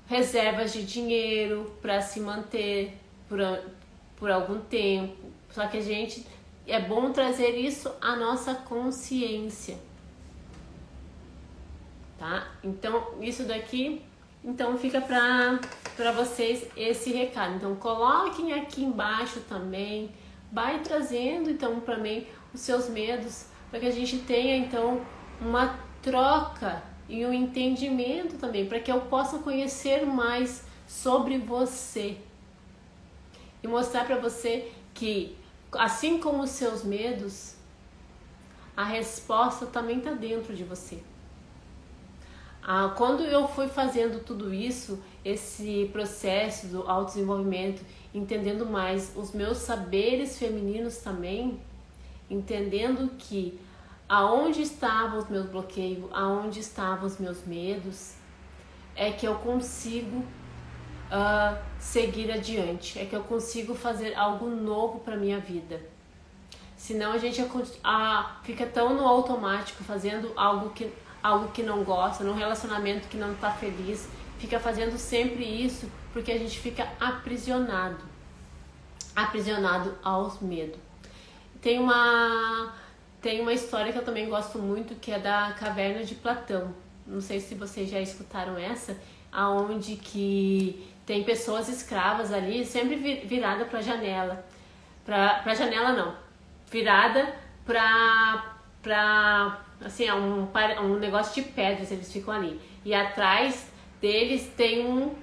reservas 0.08 0.74
de 0.74 0.84
dinheiro 0.84 1.74
para 1.82 2.02
se 2.02 2.20
manter 2.20 2.98
por, 3.28 3.40
por 4.18 4.30
algum 4.30 4.60
tempo. 4.60 5.16
Só 5.52 5.68
que 5.68 5.78
a 5.78 5.82
gente 5.82 6.26
é 6.68 6.80
bom 6.80 7.12
trazer 7.12 7.52
isso 7.52 7.92
à 8.02 8.16
nossa 8.16 8.54
consciência. 8.56 9.78
Tá? 12.20 12.50
Então, 12.62 13.14
isso 13.22 13.46
daqui, 13.46 14.02
então 14.44 14.78
fica 14.78 15.00
para 15.00 16.12
vocês 16.12 16.68
esse 16.76 17.14
recado. 17.14 17.56
Então, 17.56 17.76
coloquem 17.78 18.52
aqui 18.52 18.84
embaixo 18.84 19.40
também, 19.48 20.12
vai 20.52 20.80
trazendo 20.80 21.50
então 21.50 21.80
para 21.80 21.98
mim 21.98 22.28
os 22.54 22.60
seus 22.60 22.90
medos, 22.90 23.46
para 23.70 23.80
que 23.80 23.86
a 23.86 23.92
gente 23.92 24.18
tenha 24.20 24.58
então 24.58 25.02
uma 25.40 25.80
troca 26.02 26.84
e 27.08 27.26
um 27.26 27.32
entendimento 27.32 28.38
também, 28.38 28.66
para 28.66 28.82
que 28.82 28.92
eu 28.92 29.00
possa 29.02 29.40
conhecer 29.40 30.06
mais 30.06 30.66
sobre 30.86 31.38
você 31.38 32.18
e 33.64 33.68
mostrar 33.68 34.06
para 34.06 34.18
você 34.18 34.72
que, 34.94 35.38
assim 35.72 36.20
como 36.20 36.44
os 36.44 36.50
seus 36.50 36.84
medos, 36.84 37.56
a 38.76 38.84
resposta 38.84 39.66
também 39.66 40.00
está 40.00 40.12
dentro 40.12 40.54
de 40.54 40.66
você. 40.66 41.02
Ah, 42.72 42.94
quando 42.96 43.24
eu 43.24 43.48
fui 43.48 43.68
fazendo 43.68 44.24
tudo 44.24 44.54
isso, 44.54 45.02
esse 45.26 45.90
processo 45.92 46.68
do 46.68 46.88
autodesenvolvimento, 46.88 47.82
entendendo 48.14 48.64
mais 48.64 49.12
os 49.16 49.32
meus 49.32 49.58
saberes 49.58 50.38
femininos 50.38 50.98
também, 50.98 51.60
entendendo 52.30 53.10
que 53.18 53.60
aonde 54.08 54.62
estavam 54.62 55.18
os 55.18 55.28
meus 55.28 55.48
bloqueios, 55.48 56.06
aonde 56.12 56.60
estavam 56.60 57.08
os 57.08 57.18
meus 57.18 57.44
medos, 57.44 58.14
é 58.96 59.12
que 59.12 59.28
eu 59.28 59.34
consigo 59.40 60.18
uh, 60.20 61.58
seguir 61.80 62.32
adiante, 62.32 63.00
é 63.00 63.06
que 63.06 63.16
eu 63.16 63.24
consigo 63.24 63.74
fazer 63.74 64.14
algo 64.14 64.48
novo 64.48 65.00
para 65.00 65.18
minha 65.18 65.40
vida. 65.40 65.82
Senão 66.78 67.14
a 67.14 67.18
gente 67.18 67.42
uh, 67.42 67.50
fica 68.44 68.68
tão 68.68 68.94
no 68.94 69.08
automático, 69.08 69.84
fazendo 69.84 70.32
algo 70.36 70.70
que, 70.70 70.94
algo 71.22 71.50
que 71.52 71.64
não 71.64 71.84
gosta, 71.84 72.24
num 72.24 72.34
relacionamento 72.34 73.08
que 73.08 73.18
não 73.18 73.34
está 73.34 73.52
feliz, 73.52 74.08
fica 74.38 74.60
fazendo 74.60 74.98
sempre 74.98 75.44
isso 75.44 75.90
porque 76.14 76.32
a 76.32 76.38
gente 76.38 76.58
fica 76.60 76.88
aprisionado, 77.00 78.00
aprisionado 79.16 79.96
aos 80.04 80.40
medos. 80.40 80.80
Tem 81.62 81.80
uma 81.80 82.74
tem 83.22 83.42
uma 83.42 83.54
história 83.54 83.92
que 83.92 83.98
eu 83.98 84.06
também 84.06 84.30
gosto 84.30 84.60
muito, 84.60 84.96
que 84.96 85.12
é 85.12 85.20
da 85.20 85.54
Caverna 85.60 86.04
de 86.06 86.16
Platão. 86.16 86.74
Não 87.06 87.20
sei 87.20 87.40
se 87.40 87.54
vocês 87.54 87.90
já 87.90 88.00
escutaram 88.00 88.58
essa, 88.58 88.96
aonde 89.30 89.98
que 89.98 90.88
tem 91.06 91.24
pessoas 91.24 91.68
escravas 91.68 92.32
ali, 92.32 92.66
sempre 92.66 92.96
virada 93.26 93.66
para 93.66 93.80
a 93.80 93.82
janela. 93.82 94.46
Para 95.06 95.42
a 95.44 95.54
janela 95.54 95.92
não, 95.92 96.16
virada 96.72 97.34
para 97.66 98.59
para 98.82 99.60
assim, 99.84 100.06
é 100.06 100.14
um, 100.14 100.48
um 100.82 101.00
negócio 101.00 101.42
de 101.42 101.50
pedras, 101.50 101.92
eles 101.92 102.12
ficam 102.12 102.34
ali. 102.34 102.60
E 102.84 102.94
atrás 102.94 103.68
deles 104.02 104.50
tem 104.56 104.86
um 104.86 105.14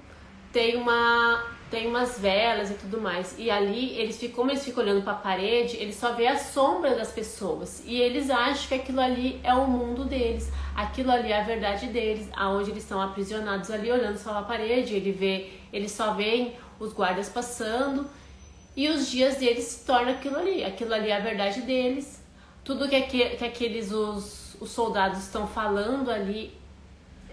tem 0.51 0.77
uma 0.77 1.57
tem 1.69 1.87
umas 1.87 2.17
velas 2.17 2.71
e 2.71 2.75
tudo 2.75 3.01
mais. 3.01 3.35
E 3.37 3.51
ali, 3.51 3.91
eles 3.97 4.17
ficam, 4.17 4.37
como 4.37 4.51
eles 4.51 4.63
ficam 4.63 4.83
olhando 4.83 5.03
para 5.03 5.13
a 5.13 5.17
parede, 5.17 5.75
eles 5.77 5.95
só 5.95 6.13
vê 6.13 6.27
a 6.27 6.37
sombra 6.37 6.95
das 6.95 7.11
pessoas. 7.11 7.83
E 7.85 7.99
eles 7.99 8.29
acham 8.29 8.67
que 8.69 8.75
aquilo 8.75 9.01
ali 9.01 9.39
é 9.43 9.53
o 9.53 9.67
mundo 9.67 10.05
deles. 10.05 10.49
Aquilo 10.75 11.11
ali 11.11 11.31
é 11.31 11.41
a 11.41 11.43
verdade 11.43 11.87
deles, 11.87 12.29
aonde 12.35 12.71
eles 12.71 12.83
estão 12.83 13.01
aprisionados 13.01 13.69
ali 13.69 13.91
olhando 13.91 14.17
só 14.17 14.29
para 14.29 14.39
a 14.39 14.43
parede. 14.43 14.93
Ele 14.93 15.11
vê, 15.11 15.49
eles 15.73 15.91
só 15.91 16.13
veem 16.13 16.55
os 16.79 16.93
guardas 16.93 17.27
passando 17.27 18.07
e 18.75 18.87
os 18.87 19.09
dias 19.09 19.37
deles 19.37 19.65
se 19.65 19.85
tornam 19.85 20.13
aquilo 20.13 20.37
ali. 20.37 20.63
Aquilo 20.63 20.93
ali 20.93 21.09
é 21.09 21.17
a 21.17 21.19
verdade 21.19 21.61
deles. 21.61 22.23
Tudo 22.67 22.89
que, 22.89 23.01
que 23.01 23.45
aqueles 23.45 23.93
os, 23.93 24.57
os 24.59 24.71
soldados 24.71 25.19
estão 25.19 25.47
falando 25.47 26.11
ali 26.11 26.53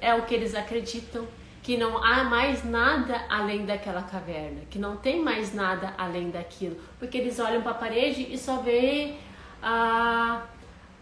é 0.00 0.14
o 0.14 0.22
que 0.22 0.32
eles 0.32 0.54
acreditam 0.54 1.26
que 1.60 1.76
não 1.76 1.98
há 1.98 2.22
mais 2.22 2.62
nada 2.62 3.20
além 3.28 3.66
daquela 3.66 4.00
caverna, 4.00 4.60
que 4.70 4.78
não 4.78 4.96
tem 4.96 5.20
mais 5.20 5.52
nada 5.52 5.92
além 5.98 6.30
daquilo, 6.30 6.76
porque 7.00 7.18
eles 7.18 7.40
olham 7.40 7.62
para 7.62 7.72
a 7.72 7.74
parede 7.74 8.32
e 8.32 8.38
só 8.38 8.58
vê 8.58 9.16
a 9.60 10.42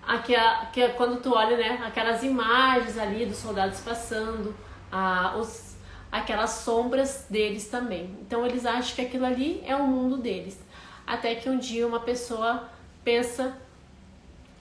aquela, 0.02 0.64
que 0.72 0.88
quando 0.90 1.20
tu 1.20 1.34
olha, 1.34 1.58
né, 1.58 1.82
aquelas 1.84 2.22
imagens 2.22 2.96
ali 2.96 3.26
dos 3.26 3.36
soldados 3.36 3.80
passando, 3.80 4.56
a, 4.90 5.36
os, 5.36 5.76
aquelas 6.10 6.52
sombras 6.52 7.26
deles 7.28 7.68
também. 7.68 8.16
Então 8.22 8.46
eles 8.46 8.64
acham 8.64 8.94
que 8.94 9.02
aquilo 9.02 9.26
ali 9.26 9.62
é 9.66 9.76
o 9.76 9.86
mundo 9.86 10.16
deles. 10.16 10.58
Até 11.06 11.34
que 11.34 11.50
um 11.50 11.58
dia 11.58 11.86
uma 11.86 12.00
pessoa 12.00 12.70
pensa 13.04 13.60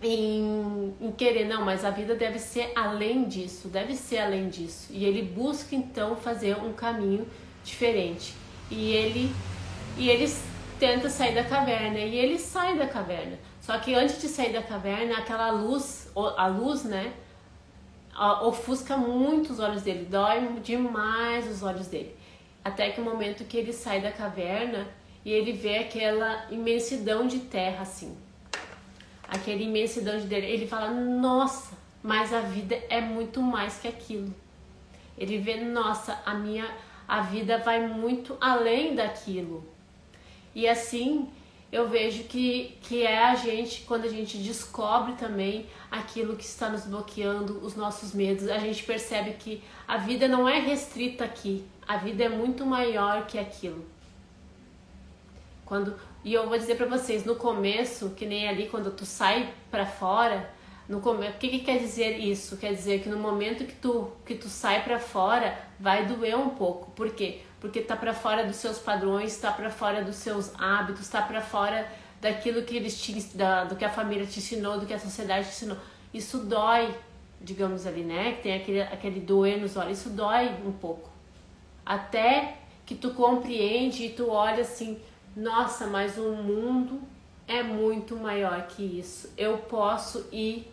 em, 0.02 0.96
em, 1.00 1.12
querer, 1.12 1.46
não, 1.46 1.64
mas 1.64 1.86
a 1.86 1.92
vida 1.92 2.16
deve 2.16 2.40
ser 2.40 2.72
além 2.76 3.26
disso, 3.26 3.68
deve 3.68 3.96
ser 3.96 4.20
além 4.20 4.50
disso. 4.50 4.88
E 4.92 5.06
ele 5.06 5.22
busca 5.22 5.76
então 5.76 6.16
fazer 6.16 6.58
um 6.58 6.74
caminho 6.74 7.28
diferente. 7.64 8.34
E 8.70 8.92
ele 8.92 9.32
e 9.98 10.10
ele 10.10 10.32
tenta 10.80 11.10
sair 11.10 11.36
da 11.36 11.44
caverna 11.44 12.00
e 12.00 12.16
ele 12.18 12.40
sai 12.40 12.78
da 12.78 12.88
caverna. 12.88 13.38
Só 13.60 13.78
que 13.78 13.94
antes 13.94 14.20
de 14.20 14.28
sair 14.28 14.54
da 14.54 14.64
caverna, 14.64 15.18
aquela 15.18 15.52
luz, 15.52 16.12
a 16.16 16.48
luz, 16.48 16.84
né, 16.84 17.14
ofusca 18.42 18.98
muito 18.98 19.52
os 19.52 19.60
olhos 19.60 19.84
dele, 19.84 20.06
dói 20.06 20.60
demais 20.64 21.48
os 21.48 21.62
olhos 21.62 21.88
dele. 21.88 22.16
Até 22.64 22.90
que 22.90 23.02
o 23.02 23.04
momento 23.04 23.44
que 23.44 23.58
ele 23.58 23.74
sai 23.74 24.02
da 24.02 24.12
caverna 24.12 24.88
e 25.24 25.32
ele 25.32 25.52
vê 25.52 25.78
aquela 25.78 26.48
imensidão 26.50 27.28
de 27.28 27.40
terra 27.40 27.84
assim 27.84 28.16
aquela 29.32 29.62
imensidão 29.62 30.20
de 30.20 30.28
dele. 30.28 30.46
Ele 30.46 30.68
fala, 30.68 30.92
nossa, 30.92 31.76
mas 32.04 32.34
a 32.34 32.42
vida 32.42 32.76
é 32.90 33.00
muito 33.00 33.42
mais 33.42 33.80
que 33.80 33.88
aquilo. 33.88 34.34
Ele 35.18 35.38
vê, 35.38 35.56
nossa, 35.62 36.22
a 36.26 36.34
minha 36.34 36.70
a 37.08 37.20
vida 37.20 37.58
vai 37.58 37.86
muito 37.88 38.38
além 38.40 38.96
daquilo. 38.96 39.66
E 40.56 40.68
assim 40.68 41.30
eu 41.72 41.88
vejo 41.88 42.24
que, 42.24 42.78
que 42.82 43.04
é 43.04 43.18
a 43.18 43.36
gente, 43.36 43.82
quando 43.82 44.06
a 44.06 44.10
gente 44.10 44.38
descobre 44.38 45.14
também 45.14 45.66
aquilo 45.90 46.36
que 46.36 46.44
está 46.44 46.70
nos 46.70 46.86
bloqueando, 46.86 47.60
os 47.66 47.76
nossos 47.76 48.14
medos, 48.14 48.48
a 48.48 48.58
gente 48.58 48.84
percebe 48.84 49.32
que 49.34 49.64
a 49.88 49.98
vida 49.98 50.28
não 50.28 50.48
é 50.48 50.60
restrita 50.60 51.24
aqui, 51.24 51.66
a 51.88 51.98
vida 51.98 52.24
é 52.26 52.30
muito 52.30 52.66
maior 52.66 53.26
que 53.26 53.38
aquilo. 53.38 53.86
Quando 55.66 55.96
e 56.24 56.34
eu 56.34 56.48
vou 56.48 56.58
dizer 56.58 56.76
para 56.76 56.86
vocês, 56.86 57.26
no 57.26 57.36
começo, 57.36 58.12
que 58.12 58.26
nem 58.26 58.48
ali 58.48 58.68
quando 58.68 58.92
tu 58.92 59.06
sai 59.06 59.54
para 59.72 59.86
fora, 59.86 60.50
no 60.88 61.00
começo, 61.00 61.36
o 61.36 61.40
que, 61.40 61.50
que 61.50 61.60
quer 61.60 61.80
dizer 61.80 62.20
isso? 62.20 62.58
Quer 62.58 62.74
dizer 62.74 63.02
que 63.02 63.10
no 63.10 63.18
momento 63.18 63.66
que 63.66 63.74
tu 63.74 64.12
que 64.26 64.36
tu 64.36 64.48
sai 64.50 64.84
para 64.84 65.00
fora, 65.00 65.58
vai 65.80 66.06
doer 66.06 66.38
um 66.38 66.50
pouco. 66.50 66.92
Por 66.92 67.12
quê? 67.12 67.40
Porque 67.60 67.82
tá 67.82 67.96
para 67.96 68.14
fora 68.14 68.46
dos 68.46 68.58
seus 68.58 68.78
padrões, 68.78 69.38
tá 69.38 69.52
para 69.52 69.70
fora 69.70 70.04
dos 70.04 70.16
seus 70.16 70.52
hábitos, 70.60 71.08
tá 71.08 71.22
para 71.22 71.42
fora 71.42 71.88
daquilo 72.20 72.62
que 72.64 72.76
eles 72.76 73.02
te, 73.02 73.14
da, 73.36 73.64
do 73.64 73.76
que 73.76 73.86
a 73.86 73.90
família 73.90 74.26
te 74.26 74.40
ensinou, 74.40 74.80
do 74.80 74.86
que 74.86 74.94
a 74.94 75.00
sociedade 75.00 75.46
te 75.46 75.52
ensinou. 75.54 75.78
Isso 76.14 76.40
dói, 76.40 76.94
digamos 77.40 77.88
ali, 77.88 78.04
né? 78.04 78.34
Que 78.34 78.44
tem 78.44 78.56
aquele 78.56 78.82
aquele 78.82 79.20
doer 79.20 79.60
nos 79.60 79.76
olhos, 79.78 80.00
isso 80.00 80.10
dói 80.10 80.50
um 80.66 80.72
pouco. 80.72 81.10
Até 81.86 82.58
que 82.86 82.96
tu 82.96 83.12
compreende 83.12 84.06
e 84.06 84.10
tu 84.10 84.30
olha 84.30 84.62
assim, 84.62 85.00
nossa, 85.36 85.88
mas 85.88 86.18
o 86.18 86.32
mundo 86.32 87.02
é 87.48 87.64
muito 87.64 88.16
maior 88.16 88.68
que 88.68 88.84
isso. 88.84 89.30
Eu 89.38 89.58
posso 89.58 90.28
ir 90.32 90.72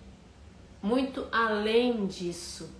muito 0.83 1.27
além 1.33 2.07
disso. 2.07 2.71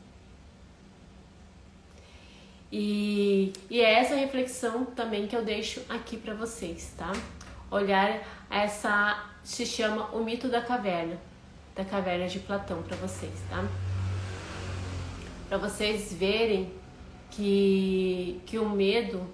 E, 2.71 3.53
e 3.71 3.81
é 3.81 3.95
essa 3.95 4.15
reflexão 4.15 4.85
também 4.85 5.27
que 5.27 5.35
eu 5.35 5.45
deixo 5.45 5.81
aqui 5.89 6.17
para 6.17 6.35
vocês, 6.35 6.93
tá? 6.97 7.13
Olhar 7.71 8.23
essa 8.51 9.31
se 9.43 9.65
chama 9.65 10.11
o 10.15 10.23
mito 10.23 10.49
da 10.49 10.61
caverna, 10.61 11.19
da 11.75 11.85
caverna 11.85 12.29
de 12.29 12.41
Platão 12.41 12.83
para 12.83 12.97
vocês, 12.97 13.33
tá? 13.49 13.67
Para 15.49 15.59
vocês 15.59 16.13
verem 16.13 16.71
que 17.31 18.41
que 18.45 18.59
o 18.59 18.69
medo 18.69 19.27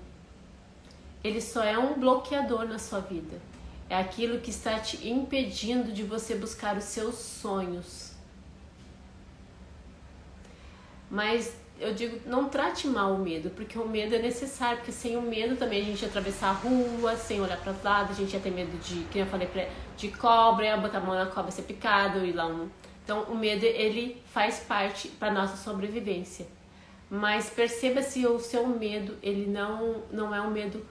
ele 1.25 1.41
só 1.41 1.65
é 1.65 1.79
um 1.79 1.99
bloqueador 1.99 2.67
na 2.67 2.79
sua 2.79 3.01
vida. 3.01 3.41
É 3.89 3.97
aquilo 3.97 4.41
que 4.41 4.51
está 4.51 4.79
te 4.79 5.09
impedindo 5.09 5.91
de 5.91 6.03
você 6.03 6.35
buscar 6.35 6.77
os 6.77 6.85
seus 6.85 7.15
sonhos. 7.15 8.13
Mas 11.11 11.57
eu 11.81 11.95
digo, 11.95 12.21
não 12.27 12.49
trate 12.49 12.87
mal 12.87 13.15
o 13.15 13.19
medo, 13.19 13.51
porque 13.51 13.79
o 13.79 13.89
medo 13.89 14.15
é 14.15 14.19
necessário, 14.19 14.79
porque 14.79 14.93
sem 14.93 15.17
o 15.17 15.23
medo 15.23 15.57
também 15.57 15.81
a 15.81 15.85
gente 15.85 16.03
ia 16.03 16.09
atravessar 16.09 16.51
a 16.51 16.53
rua, 16.53 17.17
sem 17.17 17.41
olhar 17.41 17.59
para 17.59 17.73
os 17.73 17.83
lados, 17.83 18.13
a 18.13 18.21
gente 18.21 18.33
ia 18.35 18.41
ter 18.41 18.51
medo 18.51 18.77
de, 18.79 19.05
que 19.05 19.19
eu 19.19 19.27
falei, 19.27 19.49
de 19.97 20.09
cobra, 20.09 20.67
ia 20.67 20.77
botar 20.77 20.99
a 20.99 21.01
mão 21.01 21.15
na 21.15 21.27
cobra 21.27 21.51
ser 21.51 21.63
picado, 21.63 22.25
ir 22.25 22.33
lá 22.33 22.47
um, 22.47 22.69
Então, 23.03 23.23
o 23.25 23.35
medo 23.35 23.65
ele 23.65 24.23
faz 24.27 24.61
parte 24.61 25.09
para 25.09 25.33
nossa 25.33 25.57
sobrevivência. 25.57 26.47
Mas 27.11 27.51
perceba 27.51 28.03
se 28.03 28.27
o 28.27 28.39
seu 28.39 28.67
medo, 28.67 29.17
ele 29.23 29.47
não 29.47 30.03
não 30.11 30.35
é 30.35 30.41
um 30.41 30.51
medo 30.51 30.85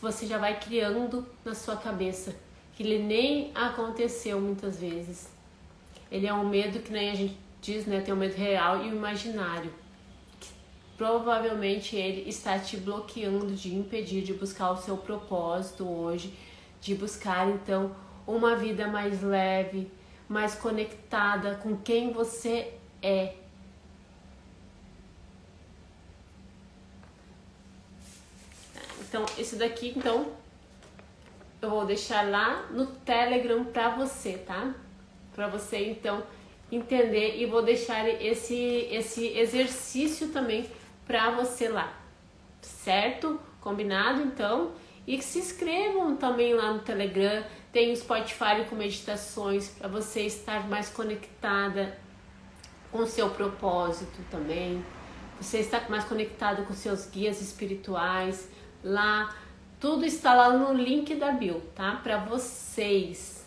você 0.00 0.26
já 0.26 0.38
vai 0.38 0.58
criando 0.58 1.26
na 1.44 1.54
sua 1.54 1.76
cabeça, 1.76 2.34
que 2.74 2.82
ele 2.82 3.02
nem 3.02 3.50
aconteceu 3.54 4.40
muitas 4.40 4.78
vezes. 4.78 5.28
Ele 6.10 6.26
é 6.26 6.32
um 6.32 6.48
medo 6.48 6.78
que 6.80 6.92
nem 6.92 7.10
a 7.10 7.14
gente 7.14 7.36
diz, 7.60 7.86
né, 7.86 8.00
tem 8.00 8.14
um 8.14 8.16
medo 8.16 8.36
real 8.36 8.84
e 8.84 8.88
imaginário. 8.88 9.72
Que 10.40 10.48
provavelmente 10.96 11.96
ele 11.96 12.28
está 12.28 12.58
te 12.58 12.76
bloqueando 12.76 13.54
de 13.54 13.74
impedir 13.74 14.22
de 14.22 14.32
buscar 14.32 14.70
o 14.70 14.76
seu 14.76 14.96
propósito 14.96 15.86
hoje, 15.86 16.32
de 16.80 16.94
buscar 16.94 17.48
então 17.48 17.94
uma 18.26 18.54
vida 18.54 18.86
mais 18.86 19.22
leve, 19.22 19.90
mais 20.28 20.54
conectada 20.54 21.56
com 21.56 21.76
quem 21.76 22.12
você 22.12 22.72
é. 23.02 23.34
Então, 29.08 29.24
isso 29.38 29.56
daqui, 29.56 29.94
então, 29.96 30.32
eu 31.62 31.70
vou 31.70 31.86
deixar 31.86 32.28
lá 32.28 32.66
no 32.70 32.86
Telegram 32.86 33.64
para 33.64 33.90
você, 33.90 34.34
tá? 34.34 34.74
Para 35.34 35.48
você, 35.48 35.90
então, 35.90 36.22
entender 36.70 37.36
e 37.36 37.46
vou 37.46 37.62
deixar 37.62 38.06
esse, 38.06 38.54
esse 38.90 39.26
exercício 39.26 40.28
também 40.28 40.68
para 41.06 41.30
você 41.30 41.68
lá, 41.68 41.92
certo? 42.60 43.40
Combinado, 43.60 44.22
então? 44.22 44.72
E 45.06 45.16
que 45.16 45.24
se 45.24 45.38
inscrevam 45.38 46.14
também 46.16 46.52
lá 46.52 46.74
no 46.74 46.80
Telegram, 46.80 47.42
tem 47.72 47.92
o 47.92 47.96
Spotify 47.96 48.64
com 48.68 48.76
meditações 48.76 49.68
para 49.68 49.88
você 49.88 50.26
estar 50.26 50.68
mais 50.68 50.90
conectada 50.90 51.98
com 52.92 52.98
o 52.98 53.06
seu 53.06 53.30
propósito 53.30 54.18
também. 54.30 54.84
Você 55.40 55.60
está 55.60 55.80
mais 55.88 56.04
conectado 56.04 56.64
com 56.64 56.74
seus 56.74 57.06
guias 57.06 57.40
espirituais. 57.40 58.48
Lá, 58.88 59.36
tudo 59.78 60.06
está 60.06 60.32
lá 60.34 60.50
no 60.50 60.72
link 60.72 61.14
da 61.14 61.30
bio, 61.30 61.60
tá? 61.74 62.00
Para 62.02 62.16
vocês 62.24 63.46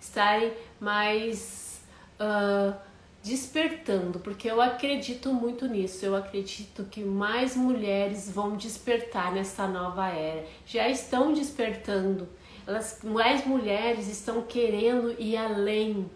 estarem 0.00 0.52
mais 0.80 1.80
uh, 2.18 2.74
despertando, 3.22 4.18
porque 4.18 4.50
eu 4.50 4.60
acredito 4.60 5.32
muito 5.32 5.66
nisso. 5.68 6.04
Eu 6.04 6.16
acredito 6.16 6.84
que 6.90 7.04
mais 7.04 7.54
mulheres 7.54 8.28
vão 8.30 8.56
despertar 8.56 9.32
nessa 9.32 9.68
nova 9.68 10.08
era. 10.08 10.44
Já 10.66 10.88
estão 10.88 11.32
despertando 11.32 12.28
elas, 12.66 13.00
mais 13.02 13.46
mulheres 13.46 14.08
estão 14.08 14.42
querendo 14.42 15.14
ir 15.18 15.36
além 15.38 16.10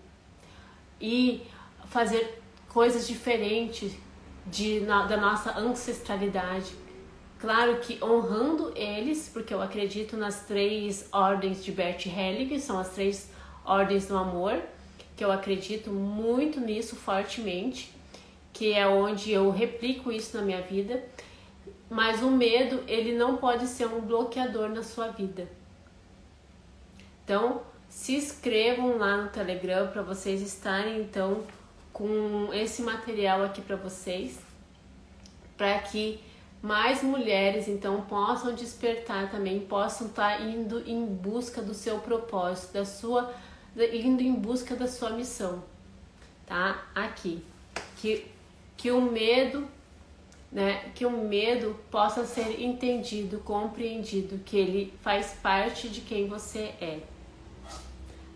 e 1.01 1.43
fazer 1.87 2.43
coisas 2.69 3.07
diferentes 3.09 3.93
de, 4.47 4.81
na, 4.81 5.07
da 5.07 5.17
nossa 5.17 5.59
ancestralidade. 5.59 6.82
Claro 7.43 7.79
que 7.79 7.99
honrando 8.01 8.73
eles, 8.77 9.29
porque 9.29 9.53
eu 9.53 9.61
acredito 9.61 10.17
nas 10.17 10.47
três 10.47 11.09
ordens 11.11 11.65
de 11.65 11.73
Bert 11.73 12.07
Helling, 12.07 12.57
são 12.61 12.79
as 12.79 12.91
três 12.91 13.29
ordens 13.65 14.07
do 14.07 14.17
amor, 14.17 14.63
que 15.17 15.25
eu 15.25 15.33
acredito 15.33 15.91
muito 15.91 16.61
nisso 16.61 16.95
fortemente, 16.95 17.93
que 18.53 18.73
é 18.73 18.87
onde 18.87 19.33
eu 19.33 19.51
replico 19.51 20.13
isso 20.13 20.37
na 20.37 20.45
minha 20.45 20.63
vida. 20.63 21.03
Mas 21.91 22.23
o 22.23 22.31
medo, 22.31 22.85
ele 22.87 23.13
não 23.13 23.37
pode 23.37 23.67
ser 23.67 23.89
um 23.89 24.03
bloqueador 24.03 24.69
na 24.69 24.85
sua 24.85 25.09
vida. 25.09 25.49
Então, 27.25 27.63
se 27.89 28.15
inscrevam 28.15 28.99
lá 28.99 29.17
no 29.17 29.31
Telegram 29.31 29.89
para 29.89 30.03
vocês 30.03 30.41
estarem 30.43 31.01
então 31.01 31.43
com 31.93 32.51
esse 32.55 32.83
material 32.83 33.43
aqui 33.43 33.61
para 33.61 33.75
vocês, 33.75 34.39
para 35.57 35.77
que 35.81 36.21
mais 36.63 37.03
mulheres 37.03 37.67
então 37.67 38.03
possam 38.03 38.55
despertar 38.55 39.31
também, 39.31 39.59
possam 39.61 40.07
estar 40.07 40.39
tá 40.39 40.45
indo 40.45 40.89
em 40.89 41.05
busca 41.05 41.61
do 41.61 41.75
seu 41.75 41.99
propósito, 41.99 42.73
da 42.75 42.85
sua 42.85 43.35
indo 43.77 44.23
em 44.23 44.35
busca 44.35 44.77
da 44.77 44.87
sua 44.87 45.11
missão, 45.11 45.65
tá? 46.47 46.87
Aqui. 46.95 47.43
Que 47.97 48.31
que 48.77 48.91
o 48.91 49.01
medo, 49.01 49.69
né, 50.51 50.91
que 50.95 51.07
o 51.07 51.11
medo 51.11 51.79
possa 51.89 52.25
ser 52.25 52.61
entendido, 52.61 53.39
compreendido, 53.39 54.39
que 54.45 54.57
ele 54.57 54.93
faz 55.03 55.35
parte 55.41 55.89
de 55.89 56.01
quem 56.01 56.27
você 56.27 56.75
é. 56.81 56.99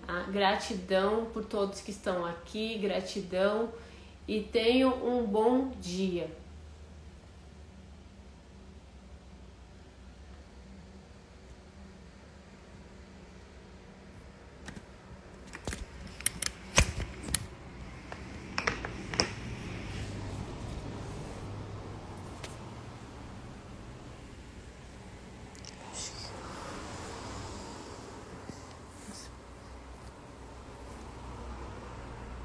Ah, 0.06 0.24
gratidão 0.30 1.26
por 1.32 1.44
todos 1.44 1.80
que 1.80 1.90
estão 1.90 2.24
aqui, 2.24 2.78
gratidão 2.78 3.70
e 4.28 4.40
tenham 4.40 4.92
um 5.04 5.26
bom 5.26 5.72
dia. 5.80 6.30